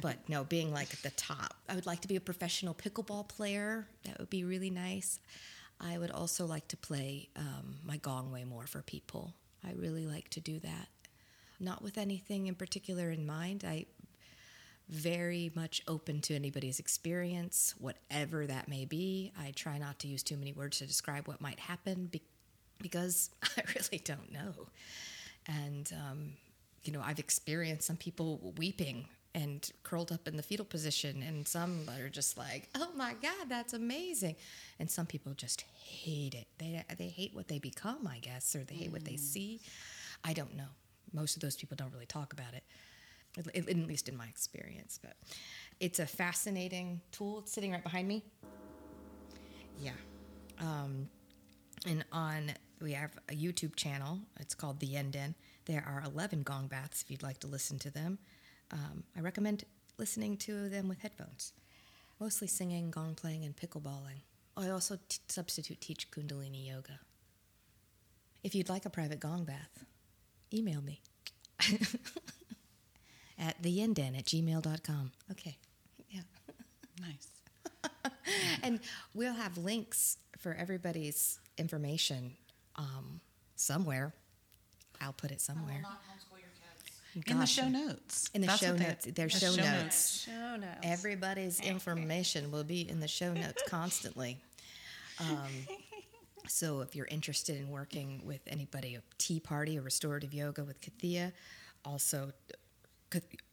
but 0.00 0.28
no, 0.28 0.42
being 0.44 0.72
like 0.72 0.92
at 0.92 1.02
the 1.02 1.10
top. 1.10 1.54
I 1.68 1.74
would 1.76 1.86
like 1.86 2.00
to 2.00 2.08
be 2.08 2.16
a 2.16 2.20
professional 2.20 2.74
pickleball 2.74 3.28
player. 3.28 3.86
That 4.04 4.18
would 4.18 4.30
be 4.30 4.42
really 4.44 4.70
nice. 4.70 5.20
I 5.80 5.96
would 5.98 6.10
also 6.10 6.44
like 6.46 6.66
to 6.68 6.76
play 6.76 7.28
um, 7.36 7.76
my 7.84 7.96
gong 7.98 8.32
way 8.32 8.42
more 8.44 8.66
for 8.66 8.82
people. 8.82 9.34
I 9.64 9.72
really 9.72 10.06
like 10.06 10.30
to 10.30 10.40
do 10.40 10.58
that. 10.60 10.88
Not 11.60 11.80
with 11.82 11.96
anything 11.96 12.48
in 12.48 12.54
particular 12.56 13.10
in 13.10 13.24
mind. 13.24 13.64
I 13.66 13.86
very 14.88 15.50
much 15.54 15.82
open 15.88 16.20
to 16.22 16.34
anybody's 16.34 16.78
experience, 16.78 17.74
whatever 17.78 18.46
that 18.46 18.68
may 18.68 18.84
be. 18.84 19.32
I 19.38 19.52
try 19.52 19.78
not 19.78 19.98
to 20.00 20.08
use 20.08 20.22
too 20.22 20.36
many 20.36 20.52
words 20.52 20.78
to 20.78 20.86
describe 20.86 21.26
what 21.26 21.40
might 21.40 21.58
happen 21.58 22.06
be- 22.06 22.22
because 22.80 23.30
I 23.42 23.62
really 23.74 24.02
don't 24.04 24.32
know. 24.32 24.68
And, 25.46 25.92
um, 25.94 26.32
you 26.84 26.92
know, 26.92 27.00
I've 27.02 27.18
experienced 27.18 27.86
some 27.86 27.96
people 27.96 28.52
weeping 28.58 29.06
and 29.34 29.68
curled 29.82 30.12
up 30.12 30.28
in 30.28 30.36
the 30.36 30.42
fetal 30.44 30.64
position, 30.64 31.22
and 31.22 31.48
some 31.48 31.88
are 31.98 32.08
just 32.08 32.38
like, 32.38 32.68
oh 32.76 32.90
my 32.94 33.14
God, 33.20 33.48
that's 33.48 33.72
amazing. 33.72 34.36
And 34.78 34.88
some 34.88 35.06
people 35.06 35.32
just 35.34 35.62
hate 35.82 36.34
it. 36.34 36.46
They, 36.58 36.84
they 36.96 37.08
hate 37.08 37.34
what 37.34 37.48
they 37.48 37.58
become, 37.58 38.06
I 38.06 38.18
guess, 38.18 38.54
or 38.54 38.62
they 38.62 38.76
hate 38.76 38.92
what 38.92 39.04
they 39.04 39.16
see. 39.16 39.60
I 40.22 40.34
don't 40.34 40.56
know. 40.56 40.68
Most 41.12 41.34
of 41.34 41.42
those 41.42 41.56
people 41.56 41.76
don't 41.76 41.92
really 41.92 42.06
talk 42.06 42.32
about 42.32 42.54
it 42.54 42.62
at 43.38 43.54
at 43.56 43.76
least 43.76 44.08
in 44.08 44.16
my 44.16 44.26
experience. 44.26 44.98
But 45.02 45.16
it's 45.80 45.98
a 45.98 46.06
fascinating 46.06 47.00
tool. 47.12 47.40
It's 47.40 47.52
sitting 47.52 47.72
right 47.72 47.82
behind 47.82 48.08
me. 48.08 48.24
Yeah. 49.80 49.92
Um, 50.58 51.08
and 51.86 52.04
on, 52.12 52.52
we 52.80 52.92
have 52.92 53.10
a 53.28 53.34
YouTube 53.34 53.76
channel. 53.76 54.20
It's 54.40 54.54
called 54.54 54.80
The 54.80 54.86
Yin 54.86 55.10
Den. 55.10 55.34
There 55.66 55.84
are 55.86 56.02
11 56.06 56.42
gong 56.42 56.68
baths 56.68 57.02
if 57.02 57.10
you'd 57.10 57.22
like 57.22 57.40
to 57.40 57.46
listen 57.46 57.78
to 57.80 57.90
them. 57.90 58.18
Um, 58.70 59.04
I 59.16 59.20
recommend 59.20 59.64
listening 59.98 60.36
to 60.38 60.68
them 60.68 60.88
with 60.88 61.00
headphones. 61.00 61.52
Mostly 62.20 62.46
singing, 62.46 62.90
gong 62.90 63.14
playing, 63.14 63.44
and 63.44 63.56
pickleballing. 63.56 64.22
I 64.56 64.68
also 64.68 64.96
t- 65.08 65.18
substitute 65.28 65.80
teach 65.80 66.10
Kundalini 66.10 66.66
yoga. 66.66 67.00
If 68.42 68.54
you'd 68.54 68.68
like 68.68 68.86
a 68.86 68.90
private 68.90 69.20
gong 69.20 69.44
bath, 69.44 69.84
email 70.52 70.80
me. 70.80 71.00
at 73.38 73.62
the 73.62 73.70
yin 73.70 73.92
den 73.94 74.14
at 74.14 74.24
gmail.com. 74.24 75.12
Okay. 75.30 75.56
Yeah. 76.10 76.20
Nice. 77.00 77.28
And 78.62 78.80
we'll 79.12 79.34
have 79.34 79.58
links 79.58 80.16
for 80.38 80.54
everybody's 80.54 81.38
information 81.58 82.32
um, 82.76 83.20
somewhere. 83.56 84.14
I'll 85.00 85.12
put 85.12 85.30
it 85.30 85.40
somewhere. 85.40 85.80
not 85.82 86.00
homeschool 86.02 86.38
your 86.38 86.48
kids. 87.14 87.30
In 87.30 87.38
the 87.38 87.46
show 87.46 87.68
notes. 87.68 88.30
In 88.32 88.40
the 88.40 88.46
That's 88.46 88.60
show 88.60 88.76
notes. 88.76 89.08
There's 89.14 89.40
the 89.40 89.46
show 89.46 89.62
notes. 89.62 90.20
Show 90.24 90.56
notes. 90.56 90.78
Everybody's 90.82 91.60
information 91.60 92.50
will 92.50 92.64
be 92.64 92.88
in 92.88 93.00
the 93.00 93.08
show 93.08 93.32
notes 93.34 93.62
constantly. 93.68 94.38
Um, 95.20 95.66
so 96.48 96.80
if 96.80 96.94
you're 96.94 97.06
interested 97.06 97.56
in 97.60 97.68
working 97.70 98.22
with 98.24 98.40
anybody, 98.46 98.94
a 98.94 99.02
tea 99.18 99.40
party 99.40 99.78
or 99.78 99.82
restorative 99.82 100.32
yoga 100.32 100.64
with 100.64 100.80
Kathia, 100.80 101.32
also, 101.84 102.32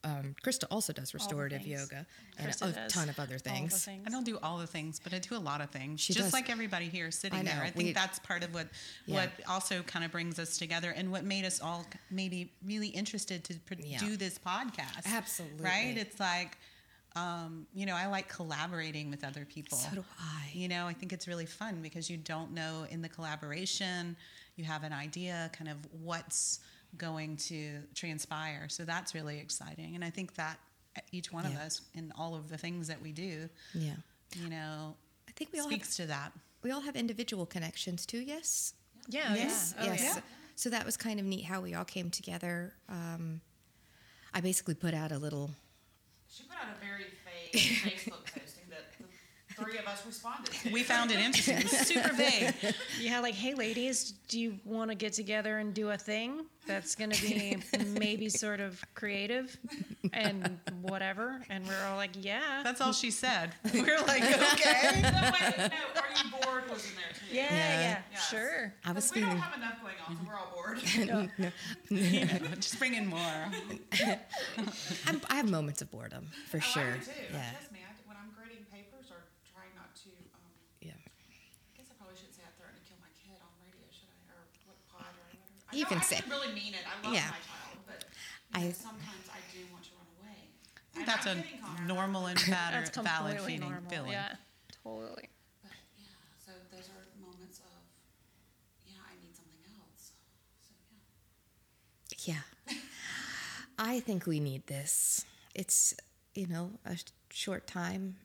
um, 0.04 0.36
Krista 0.44 0.64
also 0.72 0.94
does 0.94 1.14
restorative 1.14 1.66
yoga 1.66 2.06
and 2.38 2.48
Krista 2.50 2.70
a 2.70 2.72
does 2.74 2.92
ton 2.94 3.10
of 3.10 3.20
other 3.20 3.34
all 3.36 3.38
the 3.44 3.50
things. 3.50 3.88
I 3.88 4.10
don't 4.10 4.26
do 4.26 4.40
all 4.42 4.58
the 4.58 4.68
things, 4.68 5.00
but 5.04 5.14
I 5.14 5.20
do 5.20 5.36
a 5.36 5.38
lot 5.38 5.62
of 5.62 5.70
things. 5.70 6.02
She 6.02 6.14
Just 6.14 6.28
does. 6.28 6.34
like 6.34 6.50
everybody 6.50 6.90
here 6.90 7.12
sitting 7.12 7.40
I 7.40 7.44
there. 7.44 7.56
know. 7.56 7.62
I 7.62 7.70
think 7.72 7.88
We- 7.88 7.94
that's 7.94 8.20
part 8.20 8.44
of 8.44 8.54
what 8.54 8.68
Yeah. 9.06 9.16
what 9.16 9.32
also 9.48 9.84
kind 9.84 10.04
of 10.06 10.12
brings 10.12 10.40
us 10.40 10.58
together 10.58 10.92
and 10.92 11.12
what 11.12 11.24
made 11.24 11.46
us 11.46 11.62
all 11.62 11.86
maybe 12.10 12.52
really 12.66 12.88
interested 12.90 13.44
to 13.46 13.54
pr- 13.60 13.76
Yeah. 13.80 14.00
do 14.00 14.18
this 14.18 14.38
podcast. 14.40 15.06
Absolutely. 15.06 15.64
Right? 15.64 15.98
It's 15.98 16.20
like 16.20 16.58
um, 17.14 17.68
you 17.74 17.86
know, 17.86 17.94
I 17.96 18.06
like 18.08 18.30
collaborating 18.30 19.10
with 19.10 19.26
other 19.26 19.44
people. 19.44 19.78
So 19.78 19.94
do 19.96 20.06
I. 20.18 20.50
You 20.54 20.70
know, 20.70 20.88
I 20.88 20.94
think 20.94 21.12
it's 21.12 21.28
really 21.28 21.46
fun 21.46 21.82
because 21.82 22.10
you 22.10 22.16
don't 22.16 22.54
know 22.54 22.86
in 22.90 23.02
the 23.02 23.10
collaboration, 23.10 24.16
you 24.56 24.64
have 24.64 24.84
an 24.84 24.94
idea 24.94 25.50
kind 25.52 25.70
of 25.70 25.76
what's 25.92 26.62
going 26.98 27.38
to 27.38 27.80
transpire. 27.96 28.68
So 28.70 28.84
that's 28.86 29.14
really 29.16 29.40
exciting. 29.40 29.96
And 29.96 30.04
I 30.04 30.10
think 30.10 30.36
that 30.36 30.60
each 31.12 31.32
one 31.32 31.46
of 31.46 31.56
us 31.56 31.82
in 31.94 32.12
all 32.18 32.36
of 32.36 32.50
the 32.50 32.58
things 32.58 32.88
that 32.88 33.02
we 33.02 33.12
do, 33.14 33.50
Yeah. 33.74 33.94
you 34.36 34.50
know, 34.50 34.96
I 35.28 35.32
think 35.32 35.54
we 35.54 35.60
all 35.60 35.68
speaks 35.68 35.98
have, 35.98 36.06
to 36.08 36.10
that. 36.10 36.34
we 36.64 36.72
all 36.72 36.82
have 36.82 36.96
individual 36.96 37.46
connections 37.46 38.06
too. 38.06 38.20
Yes. 38.20 38.74
Yeah. 39.08 39.34
yes. 39.34 39.74
Yeah. 39.78 39.84
Oh, 39.84 39.86
yes. 39.92 40.02
yeah. 40.16 40.22
So 40.56 40.70
that 40.70 40.86
was 40.86 40.98
kind 40.98 41.20
of 41.20 41.26
neat 41.26 41.46
how 41.46 41.62
we 41.62 41.74
all 41.74 41.86
came 41.86 42.10
together. 42.10 42.74
Um, 42.90 43.42
I 44.34 44.42
basically 44.42 44.76
put 44.76 44.94
out 44.94 45.12
a 45.12 45.18
little 45.18 45.52
She 46.30 46.44
put 46.44 46.58
out 46.58 46.76
a 46.76 46.86
very 46.86 47.06
fake 47.24 47.54
Facebook 47.84 48.26
posting 48.26 48.26
that 48.26 48.36
the 48.36 48.41
three 49.64 49.78
of 49.78 49.88
us 49.88 50.06
responded 50.06 50.52
to. 50.54 50.72
We 50.72 50.84
found 50.84 51.12
it 51.12 51.20
interesting. 51.20 51.58
It 51.58 51.64
was 51.64 51.72
super 51.80 52.14
vague. 52.14 52.54
Yeah, 53.00 53.20
like, 53.20 53.34
hey, 53.36 53.54
ladies, 53.56 54.12
do 54.28 54.40
you 54.40 54.60
want 54.66 54.92
to 54.92 54.96
get 54.96 55.14
together 55.14 55.58
and 55.58 55.74
do 55.74 55.90
a 55.90 55.98
thing 55.98 56.46
that's 56.68 56.94
going 56.96 57.10
to 57.10 57.22
be 57.22 57.58
maybe 58.00 58.30
sort 58.30 58.60
of 58.60 58.82
creative 58.94 59.58
and 60.14 60.60
whatever? 60.82 61.42
And 61.50 61.66
we're 61.68 61.84
all 61.86 61.98
like, 61.98 62.12
yeah. 62.20 62.62
That's 62.64 62.80
all 62.82 62.94
she 62.94 63.10
said. 63.12 63.56
We 63.74 63.80
are 63.90 64.02
like, 64.06 64.22
okay. 64.24 65.02
no, 65.02 65.32
wait, 65.34 65.58
no, 65.58 65.64
are 65.66 66.12
you 66.16 66.32
bored 66.44 66.70
was 66.70 66.86
in 66.86 66.92
there 66.96 67.14
too. 67.14 67.36
yeah, 67.36 67.44
yeah, 67.50 67.80
Yeah. 67.82 67.98
Yes. 68.12 68.30
sure. 68.30 68.74
I 68.86 68.92
was 68.92 69.12
we 69.14 69.22
don't 69.22 69.38
have 69.38 69.58
enough 69.58 69.82
going 69.82 69.96
on, 70.08 70.16
so 70.18 70.22
we're 70.28 70.36
all 70.38 70.52
bored. 70.54 70.80
You 70.94 71.06
know, 71.06 72.56
just 72.60 72.78
bring 72.78 72.94
in 72.94 73.08
more. 73.08 73.20
I'm, 75.08 75.22
I 75.30 75.36
have 75.36 75.50
moments 75.50 75.82
of 75.82 75.90
boredom 75.92 76.28
for 76.50 76.58
Oh, 76.58 76.60
sure. 76.60 76.84
I 76.84 76.98
do 76.98 77.06
too. 77.06 77.12
Yeah. 77.34 77.52
Trust 77.52 77.72
me, 77.72 77.80
I, 77.82 77.92
when 78.08 78.18
I'm 78.18 78.30
grading 78.38 78.66
papers 78.72 79.10
or 79.10 79.24
trying 79.52 79.74
not 79.76 79.90
to, 80.06 80.10
um, 80.36 80.44
Yeah. 80.82 80.94
I 80.96 81.78
guess 81.78 81.88
I 81.90 81.96
probably 81.98 82.16
shouldn't 82.20 82.36
say 82.38 82.44
I 82.46 82.52
threatened 82.60 82.80
to 82.84 82.86
kill 82.88 83.00
my 83.02 83.12
kid 83.18 83.40
on 83.42 83.52
radio, 83.64 83.84
should 83.92 84.10
I? 84.12 84.18
Or 84.36 84.40
what 84.70 84.78
pod 84.92 85.10
or 85.16 85.24
whatever. 85.26 85.48
I 85.72 85.76
You 85.76 85.84
know 85.84 85.90
can 85.90 85.98
I 86.00 86.02
say- 86.02 86.16
didn't 86.18 86.32
really 86.32 86.54
mean 86.54 86.74
it. 86.74 86.82
I 86.86 87.04
love 87.06 87.14
Yeah. 87.14 87.30
my 87.30 87.38
child, 87.38 87.78
but 87.88 88.06
I- 88.54 88.64
know, 88.64 88.72
sometimes 88.74 89.30
I 89.32 89.40
do 89.54 89.66
want 89.72 89.84
to 89.86 89.92
run 89.96 90.08
away. 90.20 90.38
I 90.38 90.94
think 90.94 90.98
And 90.98 91.08
that's 91.08 91.26
I'm 91.28 91.40
a 91.40 91.42
kidding, 91.44 91.60
Connor. 91.62 91.86
normal 91.86 92.26
and 92.28 92.40
valid, 92.48 92.94
valid 92.96 93.38
feeling. 93.38 93.60
normal. 93.62 93.90
feeling. 93.90 94.12
Yeah, 94.12 94.36
totally. 94.84 95.30
But 95.64 95.72
yeah, 95.98 96.06
so 96.46 96.52
those 96.72 96.90
are 96.90 97.04
moments 97.22 97.60
of, 97.60 97.72
yeah, 98.86 99.00
I 99.08 99.14
need 99.24 99.36
something 99.36 99.60
else. 99.80 100.12
So 100.62 100.74
yeah. 102.26 102.42
Yeah. 102.68 102.78
I 103.80 104.00
think 104.02 104.26
we 104.28 104.40
need 104.40 104.68
this. 104.68 105.26
It's, 105.56 105.96
you 106.36 106.48
know, 106.48 106.72
a 106.86 106.98
short 107.32 107.66
time, 107.68 108.18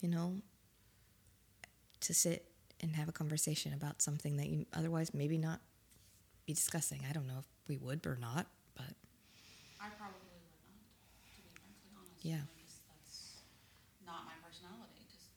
you 0.00 0.08
know, 0.08 0.42
to 2.00 2.12
sit 2.12 2.50
and 2.80 2.94
have 2.96 3.08
a 3.08 3.12
conversation 3.12 3.72
about 3.72 4.02
something 4.02 4.36
that 4.36 4.48
you 4.48 4.66
otherwise 4.74 5.14
maybe 5.14 5.38
not 5.38 5.60
be 6.46 6.52
discussing. 6.52 7.00
I 7.08 7.12
don't 7.12 7.26
know 7.26 7.38
if 7.38 7.46
we 7.68 7.76
would 7.76 8.06
or 8.06 8.16
not, 8.20 8.46
but 8.76 8.86
I 9.80 9.88
probably 9.98 10.20
would 10.32 10.44
not, 10.68 10.84
to 11.36 11.40
be 11.42 11.50
frankly 11.56 11.90
honest. 11.96 12.24
Yeah. 12.24 12.44
Because 12.56 12.80
that's 12.88 13.42
not 14.06 14.24
my 14.26 14.36
personality. 14.44 15.04
Just 15.08 15.30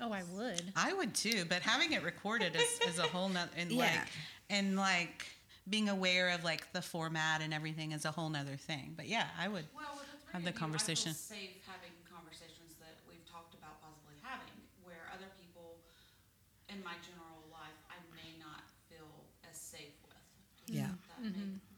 Oh, 0.00 0.12
I 0.12 0.22
would. 0.34 0.72
I 0.76 0.92
would 0.92 1.14
too, 1.14 1.44
but 1.48 1.62
having 1.62 1.92
it 1.92 2.02
recorded 2.02 2.56
is, 2.56 2.80
is 2.86 2.98
a 2.98 3.02
whole 3.08 3.28
nother, 3.28 3.50
and 3.56 3.72
like, 3.76 3.90
Yeah. 3.92 4.04
and 4.50 4.76
like 4.76 5.26
being 5.68 5.88
aware 5.88 6.30
of 6.30 6.44
like 6.44 6.70
the 6.72 6.82
format 6.82 7.40
and 7.40 7.54
everything 7.54 7.92
is 7.92 8.04
a 8.04 8.10
whole 8.10 8.28
nother 8.28 8.56
thing. 8.56 8.92
But 8.96 9.08
yeah, 9.08 9.26
I 9.38 9.48
would. 9.48 9.64
Well, 9.74 9.86
with 9.96 10.10
the 10.12 10.18
three 10.22 10.32
Have 10.32 10.42
of 10.42 10.44
the 10.44 10.52
you, 10.52 10.58
conversation. 10.58 11.10
I 11.10 11.14
feel 11.14 11.36
safe 11.38 11.56
having 11.66 11.94
conversations 12.04 12.76
that 12.84 13.00
we've 13.08 13.24
talked 13.30 13.54
about 13.56 13.80
possibly 13.80 14.14
having, 14.22 14.52
where 14.84 15.08
other 15.14 15.30
people 15.40 15.80
in 16.68 16.82
my 16.84 16.94
general 17.02 17.40
life 17.50 17.78
I 17.88 17.96
may 18.12 18.36
not 18.38 18.68
feel 18.92 19.08
as 19.48 19.56
safe 19.56 19.96
with. 20.04 20.12
Yeah. 21.24 21.30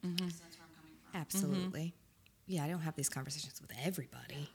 That 0.03 0.07
Mm-hmm. 0.09 0.25
makes 0.25 0.39
sense 0.39 0.57
where 0.59 0.67
I'm 0.69 0.75
coming 0.77 0.95
from. 1.11 1.21
absolutely. 1.21 1.95
Yeah, 2.47 2.65
I 2.65 2.69
don't 2.69 2.81
have 2.81 2.95
these 2.95 3.09
conversations 3.09 3.61
with 3.61 3.73
everybody, 3.85 4.49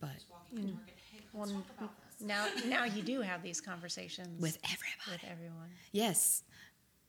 but 0.00 0.12
Just 0.14 0.30
walking 0.30 0.58
in 0.68 0.74
Target, 0.76 0.94
hey, 1.12 1.18
let's 1.20 1.34
Well, 1.52 1.62
talk 1.62 1.70
about 1.78 1.90
this. 2.18 2.26
Now, 2.26 2.46
now 2.68 2.84
you 2.84 3.02
do 3.02 3.20
have 3.20 3.42
these 3.42 3.60
conversations 3.60 4.40
with 4.40 4.58
everybody. 4.64 5.10
with 5.10 5.24
everyone. 5.30 5.68
Yes. 5.92 6.42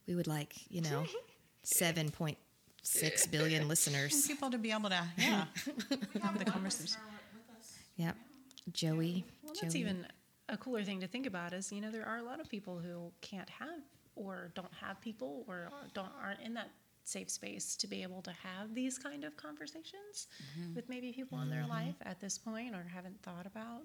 We 0.06 0.14
would 0.14 0.26
like, 0.26 0.54
you 0.70 0.82
know, 0.82 1.04
7.6 1.64 3.30
billion 3.30 3.68
listeners. 3.72 4.26
People 4.26 4.50
to 4.50 4.58
be 4.58 4.72
able 4.72 4.90
to, 4.90 5.02
yeah. 5.18 5.44
we 5.90 6.20
have 6.20 6.38
the 6.38 6.44
one 6.44 6.52
conversation. 6.52 6.84
listener 6.84 7.02
with 7.34 7.58
us. 7.58 7.74
Yep. 7.96 8.16
Joey. 8.72 9.24
Well, 9.42 9.54
that's 9.60 9.74
Joey. 9.74 9.80
even 9.82 10.06
a 10.48 10.56
cooler 10.56 10.84
thing 10.84 11.00
to 11.00 11.06
think 11.06 11.26
about 11.26 11.52
is, 11.52 11.72
you 11.72 11.80
know, 11.80 11.90
there 11.90 12.06
are 12.06 12.18
a 12.18 12.22
lot 12.22 12.40
of 12.40 12.48
people 12.48 12.78
who 12.78 13.10
can't 13.20 13.48
have 13.48 13.80
or 14.16 14.50
don't 14.54 14.72
have 14.80 15.00
people 15.00 15.44
or 15.48 15.70
don't 15.94 16.08
aren't 16.22 16.40
in 16.40 16.54
that 16.54 16.70
safe 17.06 17.30
space 17.30 17.76
to 17.76 17.86
be 17.86 18.02
able 18.02 18.20
to 18.22 18.32
have 18.32 18.74
these 18.74 18.98
kind 18.98 19.24
of 19.24 19.36
conversations 19.36 20.26
mm-hmm. 20.58 20.74
with 20.74 20.88
maybe 20.88 21.12
people 21.12 21.40
in 21.40 21.48
their 21.48 21.60
mm-hmm. 21.60 21.70
life 21.70 21.94
at 22.02 22.20
this 22.20 22.36
point 22.36 22.74
or 22.74 22.84
haven't 22.92 23.20
thought 23.22 23.46
about 23.46 23.82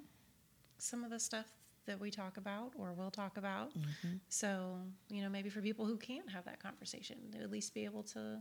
some 0.80 1.04
of 1.04 1.12
the 1.12 1.20
stuff 1.20 1.46
that 1.86 2.00
we 2.00 2.10
talk 2.10 2.38
about 2.38 2.72
or 2.78 2.94
will 2.94 3.12
talk 3.12 3.38
about. 3.38 3.70
Mm-hmm. 3.78 4.16
So, 4.30 4.78
you 5.10 5.22
know, 5.22 5.30
maybe 5.30 5.50
for 5.50 5.62
people 5.62 5.86
who 5.86 5.98
can't 5.98 6.30
have 6.30 6.46
that 6.46 6.62
conversation, 6.62 7.18
they'll 7.32 7.44
at 7.44 7.52
least 7.52 7.74
be 7.74 7.86
able 7.86 8.04
to 8.04 8.40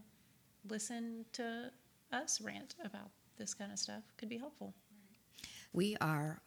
listen 0.69 1.25
to 1.33 1.71
us 2.13 2.41
rant 2.41 2.75
about 2.85 3.11
this 3.37 3.55
kind 3.55 3.73
of 3.73 3.79
stuff 3.79 4.03
could 4.17 4.29
be 4.29 4.39
helpful. 4.39 4.75
We 5.73 5.97
are 6.01 6.41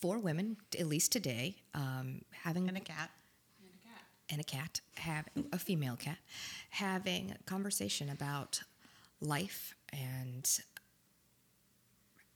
four 0.00 0.18
women, 0.18 0.56
at 0.78 0.86
least 0.86 1.12
today, 1.12 1.56
um, 1.74 2.22
having 2.30 2.68
And 2.68 2.76
a 2.76 2.80
cat. 2.80 3.10
And 4.30 4.40
a 4.40 4.44
cat. 4.44 4.80
have 4.96 5.24
a 5.52 5.58
female 5.58 5.96
cat, 5.96 6.18
having 6.70 7.30
a 7.30 7.42
conversation 7.44 8.10
about 8.10 8.60
life 9.20 9.74
and 9.92 10.60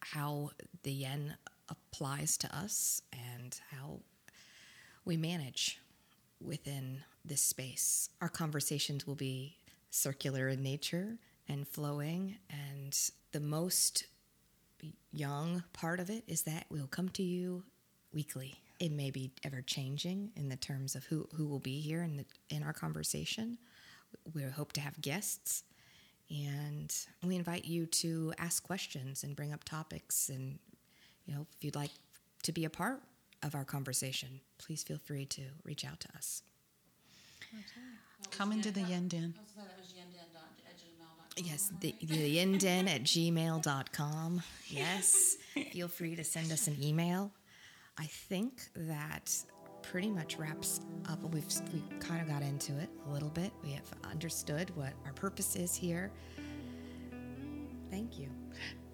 how 0.00 0.50
the 0.82 0.92
yin 0.92 1.34
applies 1.68 2.36
to 2.38 2.56
us 2.56 3.02
and 3.12 3.60
how 3.70 4.00
we 5.04 5.16
manage 5.16 5.80
within 6.40 7.02
this 7.24 7.42
space. 7.42 8.08
Our 8.20 8.28
conversations 8.28 9.06
will 9.06 9.14
be 9.14 9.56
circular 9.90 10.48
in 10.48 10.62
nature 10.62 11.18
and 11.48 11.66
flowing, 11.68 12.38
and 12.50 12.98
the 13.32 13.40
most 13.40 14.06
young 15.12 15.62
part 15.72 16.00
of 16.00 16.10
it 16.10 16.24
is 16.26 16.42
that 16.42 16.66
we'll 16.70 16.86
come 16.86 17.08
to 17.10 17.22
you 17.22 17.64
weekly. 18.12 18.54
It 18.82 18.90
may 18.90 19.12
be 19.12 19.30
ever 19.44 19.62
changing 19.62 20.32
in 20.34 20.48
the 20.48 20.56
terms 20.56 20.96
of 20.96 21.04
who, 21.04 21.28
who 21.36 21.46
will 21.46 21.60
be 21.60 21.78
here 21.78 22.02
in 22.02 22.16
the, 22.16 22.24
in 22.50 22.64
our 22.64 22.72
conversation. 22.72 23.56
We 24.34 24.42
hope 24.42 24.72
to 24.72 24.80
have 24.80 25.00
guests, 25.00 25.62
and 26.28 26.92
we 27.22 27.36
invite 27.36 27.64
you 27.64 27.86
to 27.86 28.34
ask 28.38 28.60
questions 28.60 29.22
and 29.22 29.36
bring 29.36 29.52
up 29.52 29.62
topics. 29.62 30.30
And 30.30 30.58
you 31.26 31.32
know, 31.32 31.46
if 31.56 31.62
you'd 31.62 31.76
like 31.76 31.92
to 32.42 32.50
be 32.50 32.64
a 32.64 32.70
part 32.70 33.00
of 33.44 33.54
our 33.54 33.62
conversation, 33.62 34.40
please 34.58 34.82
feel 34.82 34.98
free 34.98 35.26
to 35.26 35.42
reach 35.62 35.84
out 35.84 36.00
to 36.00 36.08
us. 36.16 36.42
Come 38.32 38.50
into 38.50 38.72
the 38.72 38.82
yin 38.82 39.06
den. 39.06 39.34
I 39.38 39.42
was 39.42 39.52
gonna 39.52 39.68
say 39.68 39.74
that 39.76 39.78
was 39.78 39.92
yinden.gmail.com. 39.92 41.44
Yes, 41.44 41.72
the, 41.78 41.94
the 42.00 42.36
yinden 42.36 42.88
at 42.92 43.04
gmail.com. 43.04 44.42
Yes, 44.66 45.36
feel 45.70 45.86
free 45.86 46.16
to 46.16 46.24
send 46.24 46.50
us 46.50 46.66
an 46.66 46.82
email. 46.82 47.30
I 47.98 48.04
think 48.04 48.62
that 48.74 49.34
pretty 49.82 50.10
much 50.10 50.38
wraps 50.38 50.80
up. 51.08 51.22
We've 51.34 51.44
we 51.72 51.82
kind 51.98 52.20
of 52.22 52.28
got 52.28 52.42
into 52.42 52.76
it 52.78 52.88
a 53.08 53.12
little 53.12 53.30
bit. 53.30 53.52
We 53.62 53.72
have 53.72 53.90
understood 54.10 54.74
what 54.76 54.92
our 55.04 55.12
purpose 55.12 55.56
is 55.56 55.74
here. 55.74 56.10
Thank 57.90 58.18
you. 58.18 58.28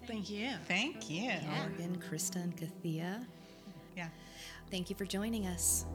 Thank 0.05 0.29
you. 0.29 0.49
Thank 0.67 1.09
you. 1.09 1.31
Morgan, 1.55 2.01
Krista, 2.09 2.37
and 2.37 2.55
Kathia. 2.57 3.25
Yeah. 3.95 4.09
Thank 4.71 4.89
you 4.89 4.95
for 4.95 5.05
joining 5.05 5.47
us. 5.47 5.85